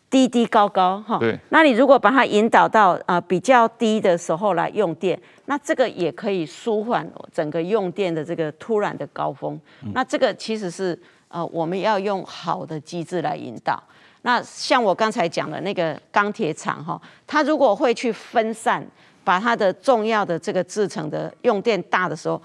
[0.10, 1.20] 低低高高哈。
[1.20, 1.38] 对。
[1.50, 9.60] 那你如果把它引导到呃比较低的时候来用电，那这个也可以舒缓整个用电的这个突然的高峰。
[9.94, 13.82] 那这个其实是呃我们要用好的机制来引导。
[14.24, 18.86] 那像我刚才讲的那个钢铁厂哈，它如果会去分散，
[19.24, 22.42] 把它的重要的这个制程的用电大的时候，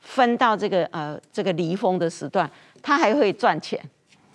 [0.00, 2.50] 分到这个呃这个离峰的时段，
[2.82, 3.80] 它还会赚钱，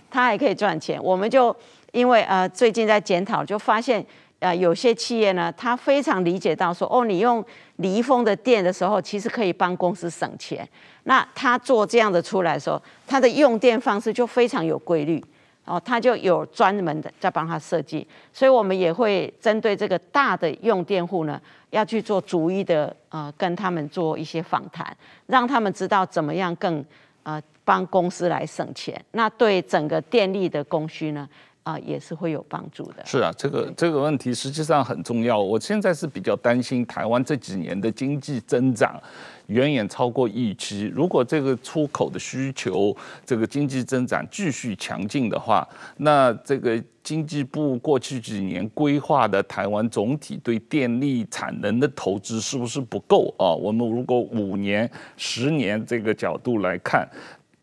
[0.10, 1.02] 它还可以赚钱。
[1.04, 1.56] 我们就
[1.92, 4.04] 因为呃最近在检讨，就发现
[4.40, 7.44] 呃有些企业呢，他非常理解到说，哦，你用
[7.78, 10.68] 离峰的电的时候，其实可以帮公司省钱。
[11.04, 15.24] 那他做这样的出来的时候，他的用电方式就非常有规律。
[15.66, 24.96] 哦，他就有专门的在帮他设计，所以我们也会针对这个大的用电户呢，要去做逐一的呃跟他们做一些访谈，
[25.28, 26.84] 让他们知道怎么样更
[27.24, 31.28] 呃帮公司来省钱，那对整个电力的供需呢，
[31.64, 33.06] 啊、呃，也是会有帮助的。
[33.06, 35.40] 是啊，这个这个问题实际上很重要。
[35.40, 39.02] 我现在是比较担心台湾这几年的经济增长
[39.48, 40.92] 远远超过预期。
[40.94, 42.96] 如果这个出口的需求，
[43.26, 53.52] 这个经济增长继续强劲的话，那这个经济部过去几年规划的台湾总体对电力产能的投资是不是不够啊？
[53.54, 57.08] 我们如果五年、十年这个角度来看，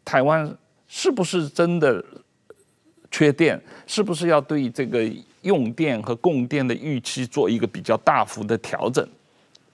[0.05, 0.51] 台湾
[0.89, 2.03] 是不是真的？
[3.11, 5.11] 缺电是不是要对这个
[5.43, 9.07] 用电和供电的预期做一个比较大幅的调整？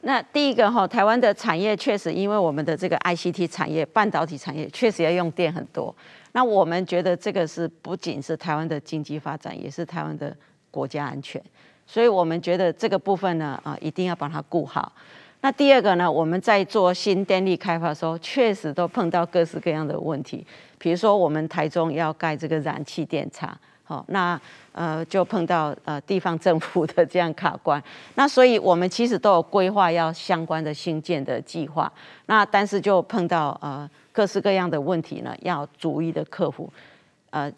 [0.02, 5.94] 那第一个哈，台湾的产业确实因为我们的这个 ICT 产业、半导体产业确实要用电很多。
[6.32, 10.36] 那我们觉得这个是不仅是台湾的经济发展，也是台湾的
[10.70, 11.42] 国家安全。
[11.86, 14.92] 所以我们觉得这个部分呢，啊，一定要把它顾好。
[15.46, 20.44] 那第二个呢，我们在做新电力开发的时候，确实都碰到各式各样的问题。
[20.76, 24.40] 比如说，我们台中要盖这个燃气电厂，好，那
[24.72, 27.80] 呃就碰到呃地方政府的这样卡关。
[28.16, 31.92] 那所以我们其实都有规划要相关的新建的计划，
[32.26, 36.68] 那但是就碰到呃各式各样的问题呢，要逐一的克服。
[37.30, 37.48] 呃，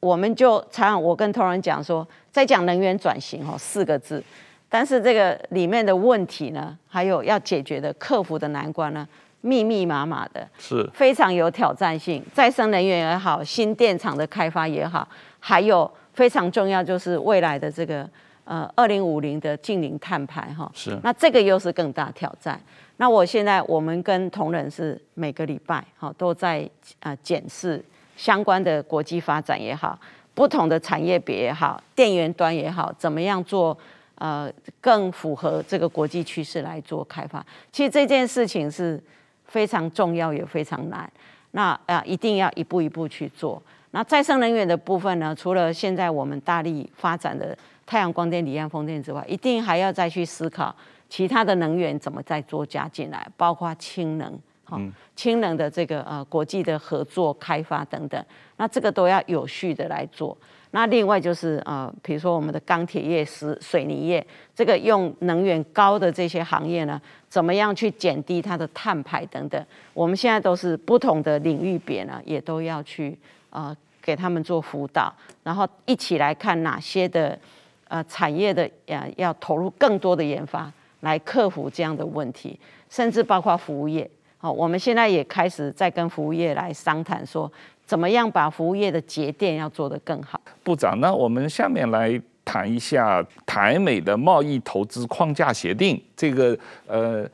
[0.00, 4.24] 我们就常常我跟同仁讲说，在讲能源转型哦四个字，
[4.68, 9.06] 但是这个里面的问题呢，还有要解决的克服的难关呢，
[9.40, 12.24] 密密麻麻的，是非常有挑战性。
[12.32, 15.06] 再生能源也好，新电厂的开发也好，
[15.38, 18.08] 还有非常重要就是未来的这个
[18.44, 20.70] 呃二零五零的净零碳排哈。
[20.74, 20.98] 是。
[21.02, 22.60] 那这个又是更大挑战。
[22.96, 26.68] 那我现在我们跟同仁是每个礼拜哈都在
[27.00, 27.84] 啊检视
[28.16, 29.98] 相关的国际发展也好，
[30.32, 33.76] 不同的产业别也好，电源端也好，怎么样做
[34.24, 37.44] 呃更符合这个国际趋势来做开发。
[37.70, 39.02] 其实这件事情是。
[39.46, 41.08] 非常重要也非常难，
[41.52, 43.62] 那啊一定要一步一步去做。
[43.90, 50.74] 那再生能源的部分呢，除了现在我们大力发展的太阳光电、离岸风电之外，一定还要再去思考
[51.10, 54.80] 其他的能源怎么再做加进来，包括氢能，哈，
[55.14, 58.24] 氢能的这个呃国际的合作开发等等，
[58.56, 60.36] 那这个都要有序的来做。
[60.76, 69.66] 那另外就是呃，比如说我们的钢铁业、石水泥业，这个用能源高的这些行业呢，怎么样去减低它的碳排等等？
[69.92, 73.16] 我们现在都是不同的领域别呢，也都要去
[73.50, 75.14] 呃给他们做辅导，
[75.44, 77.38] 然后一起来看哪些的
[77.86, 80.68] 呃产业的呃要投入更多的研发，
[81.02, 82.58] 来克服这样的问题，
[82.90, 84.10] 甚至包括服务业。
[84.38, 87.48] 好，我们现在也开始在跟服务业来商谈说。
[87.86, 90.40] 怎么样把服务业的节电要做得更好？
[90.62, 96.00] 部长，那我们下面来谈一下台美的贸易投资框架协定。
[96.16, 96.56] 这个
[96.86, 97.28] 呃，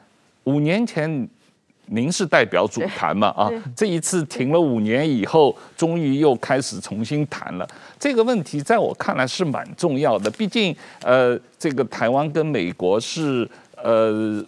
[0.45, 1.29] 五年前
[1.87, 3.29] 您是代表主谈嘛？
[3.29, 7.69] 啊，这一次停了五年以后，终于又开始重新谈了。
[7.99, 14.45] 这个问题在我看来是蛮重要的，毕竟呃，这个台湾跟美国是呃。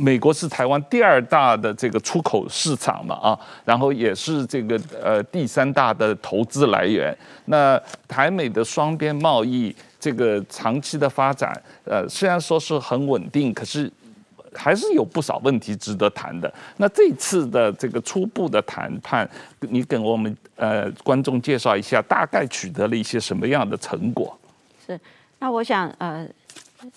[0.00, 7.16] 美国是台湾第二大的这个出口市场嘛啊，然后也是这个呃第三大的投资来源。
[7.44, 11.52] 那台美的双边贸易这个长期的发展，
[11.84, 13.90] 呃虽然说是很稳定，可是
[14.54, 16.52] 还是有不少问题值得谈的。
[16.78, 19.28] 那这次的这个初步的谈判，
[19.60, 24.36] 你给我们呃观众介绍一下，大概取得了一些什么样的成果？
[24.86, 24.98] 是，
[25.38, 26.26] 那我想呃。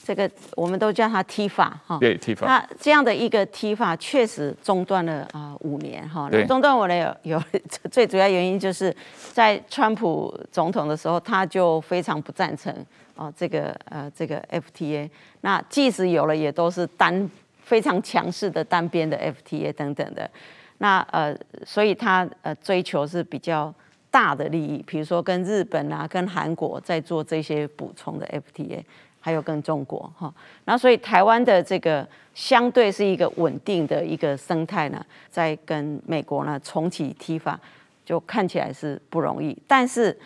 [0.06, 2.46] 这个我们都叫它 TIFA 哈，对 TIFA。
[2.46, 6.30] 那这样的一个 TIFA 确实中断了啊五年哈。
[6.32, 7.44] 那中断我呢有有
[7.92, 8.96] 最主要原因就是
[9.34, 12.74] 在川普总统的时候，他就非常不赞成
[13.16, 15.10] 哦这个呃这个 FTA。
[15.42, 17.30] 那即使有了，也都是单
[17.62, 20.30] 非常强势的单边的 FTA 等等的。
[20.78, 23.74] 那呃，所以他呃追求是比较
[24.10, 28.84] 大的利益，比如说跟日本啊、跟韩国在做这些补充的 FTA。
[29.26, 30.32] 还有跟中国哈，
[30.66, 37.56] 那所以台湾的这个相对是一个稳定的一个生态呢，在跟美国呢重启 TIFA，
[38.04, 39.58] 就看起来是不容易。
[39.66, 40.20] 但是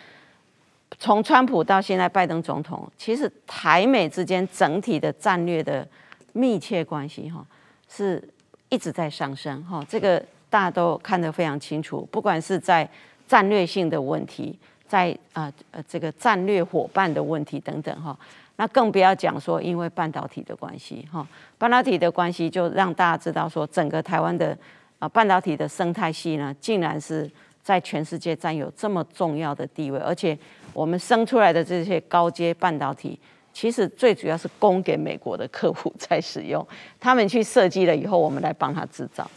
[0.98, 5.86] 从川普到现在拜登总统，其实台美之间整体的战略的
[6.32, 7.46] 密切关系哈，
[7.88, 8.20] 是
[8.68, 10.20] 一直在上升哈，这个
[10.50, 12.08] 大家都看得非常清楚。
[12.10, 12.88] 不管是在
[13.28, 18.18] 战略性的问题，在啊呃这个战略伙伴的问题等等哈，
[18.60, 24.56] 那更不要讲说因为半导体的关系哈，半导体的关系就让大家知道说，整个台湾的
[24.98, 27.30] 啊半导体的生态系呢，竟然是
[27.62, 30.36] 在全世界占有这么重要的地位，而且
[30.72, 33.18] 我们生出来的这些高阶半导体。
[33.50, 36.64] 其实最主要是供给美国的客户 在使用，
[37.00, 39.28] 他们去设计了以后，我们来帮他制造。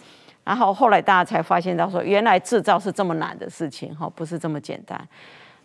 [0.43, 5.07] 然后后来大家才发现到说，原来制造是这么难的事情，哈，不是这么简单。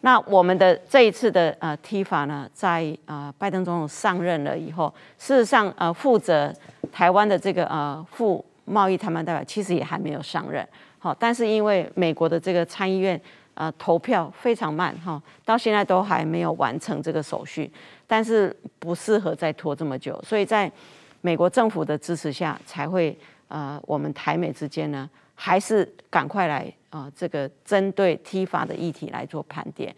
[0.07, 6.54] 那我们的这一次的呃 T 法呢，在呃拜登总统上任了以后，事实上呃负责
[6.92, 10.64] 台湾的这个呃副贸易谈判代表其实也还没有上任，
[11.00, 13.20] 好，但是因为美国的这个参议院
[13.54, 17.68] 呃投票非常慢，哈，到现在都还没有完成这个手续。
[18.07, 20.70] 但是不适合再拖这么久，所以在
[21.20, 29.94] 美国政府的支持下，才会呃，我们台美之间呢，还是赶快来啊、这个针对 T 法的议题来做盘点。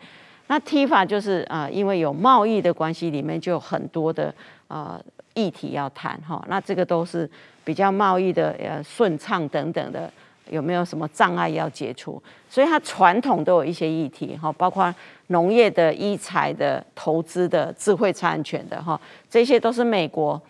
[0.49, 4.35] 那 T 法就是啊、因为有贸易的关系，里面就有很多的
[4.67, 5.01] 呃
[5.35, 6.45] 议题要谈哈。
[6.49, 7.31] 那这个都是
[7.65, 10.11] 比较贸易的呃顺畅等等的。
[10.51, 12.23] 有没有什么障碍要解除？
[12.49, 14.95] 所以它传统都有一些议题哈，包括
[15.27, 20.41] 农业的、医材的、投资的、智慧产权的哈，这些都是美国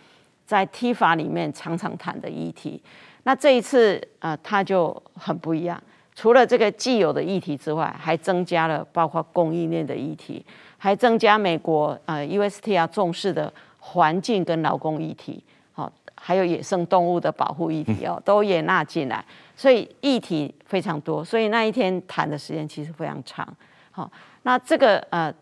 [0.45, 2.81] 在 T 法里面常常谈的议题。
[3.23, 5.77] 那这一次啊，它就很不一样，
[6.19, 10.45] 除了这个既有的议题之外，还增加了包括供应链的议题，
[10.77, 13.49] 还增加美国呃 USTR 重视的
[13.79, 15.41] 环境跟劳工议题，
[15.71, 19.23] 好，还有野生动物的保护议题哦，都也纳进来。
[19.55, 23.47] 所以议题非常多，所以那一天谈的时间其实非常长。
[23.89, 24.11] 好，
[24.43, 25.33] 那这个呃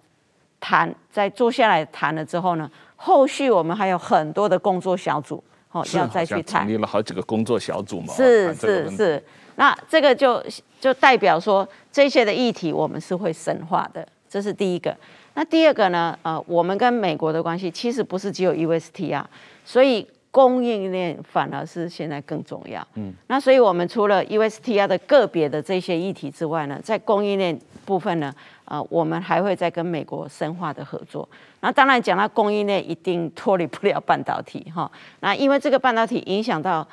[0.60, 6.62] 谈在坐下来谈了之后呢，后续我们还有很多的工作小组，好要再去谈。
[6.62, 8.14] 成立了好几个工作小组嘛。
[8.14, 9.24] 是是是，
[9.58, 10.44] 那这个就
[10.80, 14.96] 就代表说这些的议题我们是会深化的，这是第一个。
[15.36, 19.26] 那第二个呢，呃，我们跟美国的关系其实不是只有 USTR，
[19.66, 20.08] 所以。
[20.30, 22.86] 供应链反而是现在更重要。
[22.94, 28.32] 嗯，那所以我们除了 USTR 的个别的这些议题之外呢，在供应链部分呢，
[28.66, 31.28] 呃，我们还会再跟美国深化的合作。
[31.62, 34.92] 那当然讲到供应链，一定脱离不了半导体哈。
[35.22, 36.88] 那因为这个半导体影响到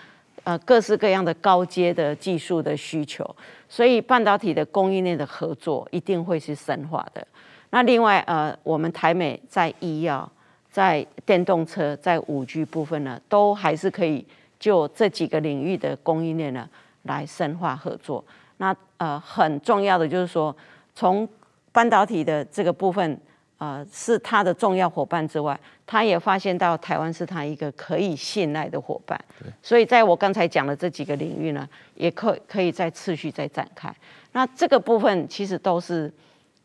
[0.44, 3.28] 呃各式各样的高阶的技术的需求，
[3.68, 7.26] 所以半导体的供应链的合作一定会是深化的。
[7.70, 10.30] 那另外呃，我们台美在医药。
[10.74, 14.26] 在电动车、在五 G 部分呢，都还是可以
[14.58, 16.68] 就这几个领域的供应链呢
[17.02, 18.24] 来深化合作。
[18.56, 20.52] 那呃很重要的就是说，
[20.92, 21.28] 从
[21.70, 23.16] 半导体的这个部分，
[23.58, 29.18] 呃是它的重要伙伴之外，他也发现到台湾是他一个可以信赖的伙伴。
[29.62, 33.94] 所以在我刚才讲的这几个领域呢，也可可以再次续再展开。
[34.32, 36.12] 那这个部分其实都是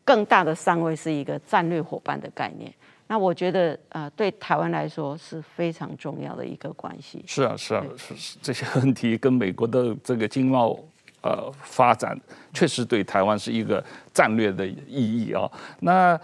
[0.04, 2.72] 更大的三位，是一个战略伙伴的概念。
[3.06, 7.24] 那我觉得，呃，对台湾来说是非常重要的一个关系。
[7.26, 10.78] 是啊，是啊，是是，这些问题跟美国的这个经贸
[11.22, 12.16] 呃发展，
[12.54, 15.50] 确实对台湾是一个战略的意义啊。
[15.80, 16.18] 那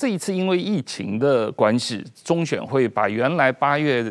[0.00, 4.10] 这一次因为疫情的关系，中选会把原来八月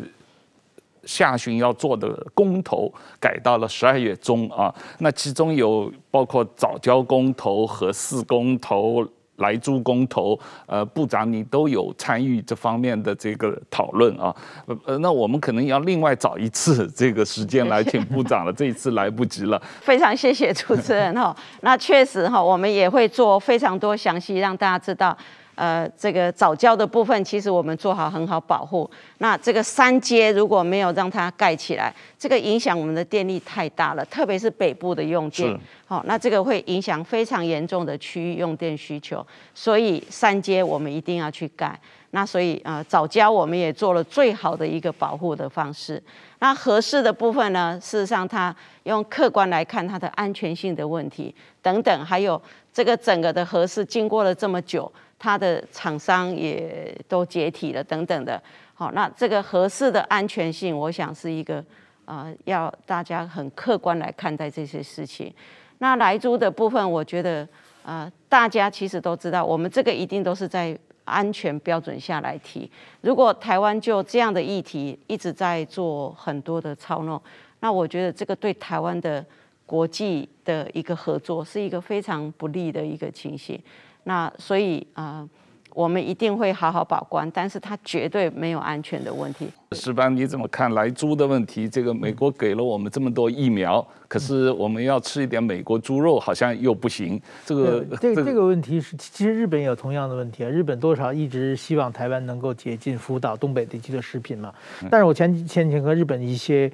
[1.02, 4.72] 下旬要做的公投改到了十二月中啊。
[5.00, 9.04] 那其中有包括早交公投、和四公投。
[9.40, 14.36] 莱猪公投，呃，部长你都有参与这方面的这个讨论啊，
[14.84, 19.58] 呃，那我们可能要另外找一次这个时间来请部长了，这一次来不及了。
[19.80, 25.16] 非常谢谢主持人哈， 那确实哈，我们也会做非常多详细，让大家知道。
[25.60, 28.90] 呃，这个早教的部分，其实我们做好很好保护。
[29.18, 35.54] 那这个三阶如果没有让它盖起来，这个影响我们的电力太大了，特别是北部的用电。
[35.84, 39.26] 好，那这个会影响非常严重的区域用电需求。
[39.54, 41.78] 所以三阶我们一定要去盖。
[42.12, 46.02] 那所以呃，早教我们也做了最好的一个保护的方式。
[46.38, 52.40] 那合适的部分呢，事实上它用客观来看它的安全性的问题等等，还有
[52.72, 54.90] 这个整个的合适经过了这么久。
[55.20, 58.42] 它的厂商也都解体了，等等的。
[58.72, 61.58] 好，那这个合适的安全性，我想是一个
[62.06, 65.30] 啊、呃，要大家很客观来看待这些事情。
[65.76, 67.42] 那莱猪的部分，我觉得
[67.82, 72.70] 啊、呃，大家其实都知道，我们这个一定都是在安全标准下来提。
[73.02, 77.20] 如果台湾就这样的议题一直在做很多的操弄，
[77.60, 79.22] 那我觉得这个对台湾的
[79.66, 83.60] 国际的一个合作是一个非常不利的一个情形。
[84.04, 85.28] 那所以啊、呃，
[85.74, 89.48] 我们一定会好好把关，但是它绝对没有安全的问题。
[89.72, 91.68] 石斑，你怎么看来猪的问题？
[91.68, 97.20] 这个美国给了我们这么多疫苗，可是我们要吃一点美国猪肉，好像又不行。
[97.46, 100.48] 这个 这个这个问题是，其实日本也有同样的问题啊。
[100.48, 104.52] 日本多少一直希望台湾能够解禁福岛、东北地区的食品嘛。
[104.90, 106.70] 但是我前前几天和日本一些。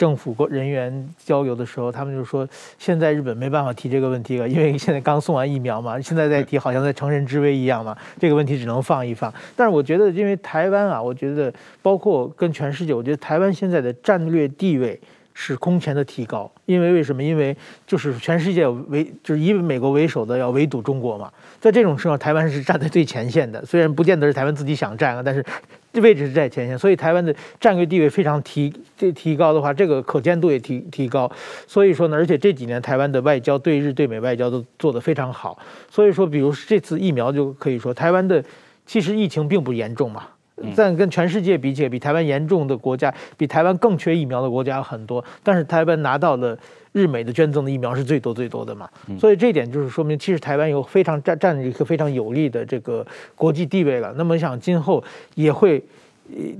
[0.00, 2.48] 政府人员交流的时候，他们就说，
[2.78, 9.30] 现在日本没办法提这个问题了，因为现在刚送完疫苗嘛，现在再提好像在乘人之危一样嘛，这个问题只能放一放。
[9.54, 14.98] 但是我觉得，因为台湾啊，我觉得包括跟全世界，我觉得台湾现在的战略地位
[15.34, 16.50] 是空前的提高。
[16.64, 17.22] 因为为什么？
[17.22, 17.54] 因为
[17.86, 21.30] 就是全世界为 就是以美国为首的要围堵中国嘛，
[21.60, 25.44] 在这种时候，台湾是站在最前线的，虽然不见得是台湾自己想站啊，但是。
[25.92, 31.30] 这位置是在前线，所以台湾的战略地位非常提这提高的话，这个可见度也提提高。
[31.66, 35.58] 所以说呢，而且这几年台湾的外交对日对美外交都做得非常好。
[35.90, 38.44] 所以说，比如这次疫苗就可以说，台湾的
[38.86, 40.28] 其实疫情并不严重嘛，
[40.76, 45.24] 但跟全世界比起来，比台湾严重的国家，比台湾更缺疫苗的国家很多。
[45.42, 46.56] 但是台湾拿到了。
[46.92, 48.88] 日美的捐赠的疫苗是最多最多的嘛，
[49.18, 54.12] 所以这一点就是说明，其实台湾有非常占占着一个非常有利的这个国际地位了。
[54.16, 55.02] 那么想今后
[55.36, 55.80] 也会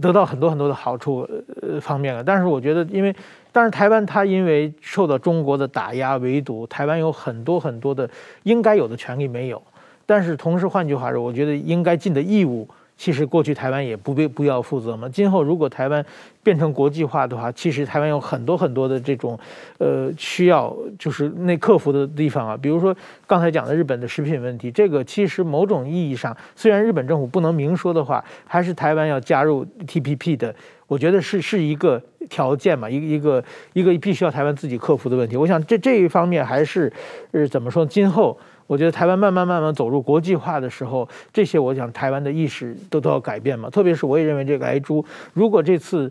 [0.01, 1.29] 得到很多很多的好处
[1.63, 2.23] 呃方面了。
[2.23, 3.15] 但是我觉得，因为
[3.51, 8.09] 但是台湾它因为受到中国的打压围堵，台湾有很多很多的
[8.45, 9.61] 应该有的权利没有。
[10.07, 12.69] 但是同时换句话说，我觉得应该尽的义务。
[13.01, 15.09] 其实过去台湾也不必不要负责嘛。
[15.09, 16.05] 今后如果台湾
[16.43, 19.39] 变成国际化的话，其实台湾有很多很多的这种，
[19.79, 22.55] 呃，需要就是那克服的地方啊。
[22.55, 22.95] 比如说
[23.27, 30.55] 刚才讲的日本的食品问题，这个其实某种意义上，虽然日本政府不能明说的话，还是台湾要加入 TPP 的，
[30.87, 31.99] 我觉得是是一个
[32.29, 35.39] 条件嘛，一个一个一个必须要台湾自己克服的问题。
[35.39, 36.93] 我想这这一方面还是，
[37.33, 37.87] 呃，怎么说？
[37.87, 38.39] 今后。
[38.71, 43.69] 我觉得台湾慢慢慢慢走入国际化的时候，这些我想台湾的意识都都要改变嘛。
[43.69, 45.05] 特别是我也认为这个莱猪，
[45.35, 46.09] 如果这次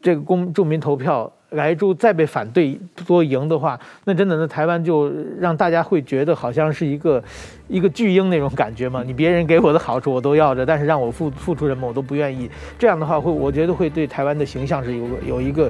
[0.00, 1.28] 这个公众民投票。
[1.54, 7.20] 莱猪再被反对多赢的话，那真的那台湾就让大家会觉得好像是一个
[7.66, 9.02] 一个巨婴那种感觉嘛。
[9.04, 12.48] 你别人给我的好处我都要着，但是让我付付出什么我都不愿意。
[12.78, 15.68] 这样的话会，我觉得会对台湾的形象是有有一个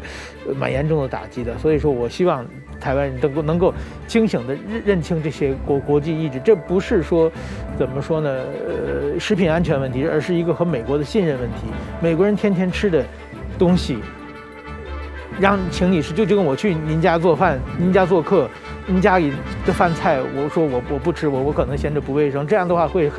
[0.54, 1.56] 蛮严重的打击的。
[1.56, 2.44] 所以说我希望
[2.80, 3.74] 台湾人能够能够
[4.06, 7.30] 清醒地认认清这些国国际意志，这不是说
[7.78, 8.30] 怎么说呢？
[8.30, 11.66] 呃，食品安全问题，而是一个和美国的信任问题。
[12.00, 13.04] 美国人天天吃的
[13.58, 13.98] 东西。
[15.38, 18.46] 让请你吃，就就跟我去您家做饭，您家做客，
[18.86, 19.32] 您家里
[19.64, 23.10] 的饭菜，我说我我不吃，我我可能嫌着不卫生，这样的话会。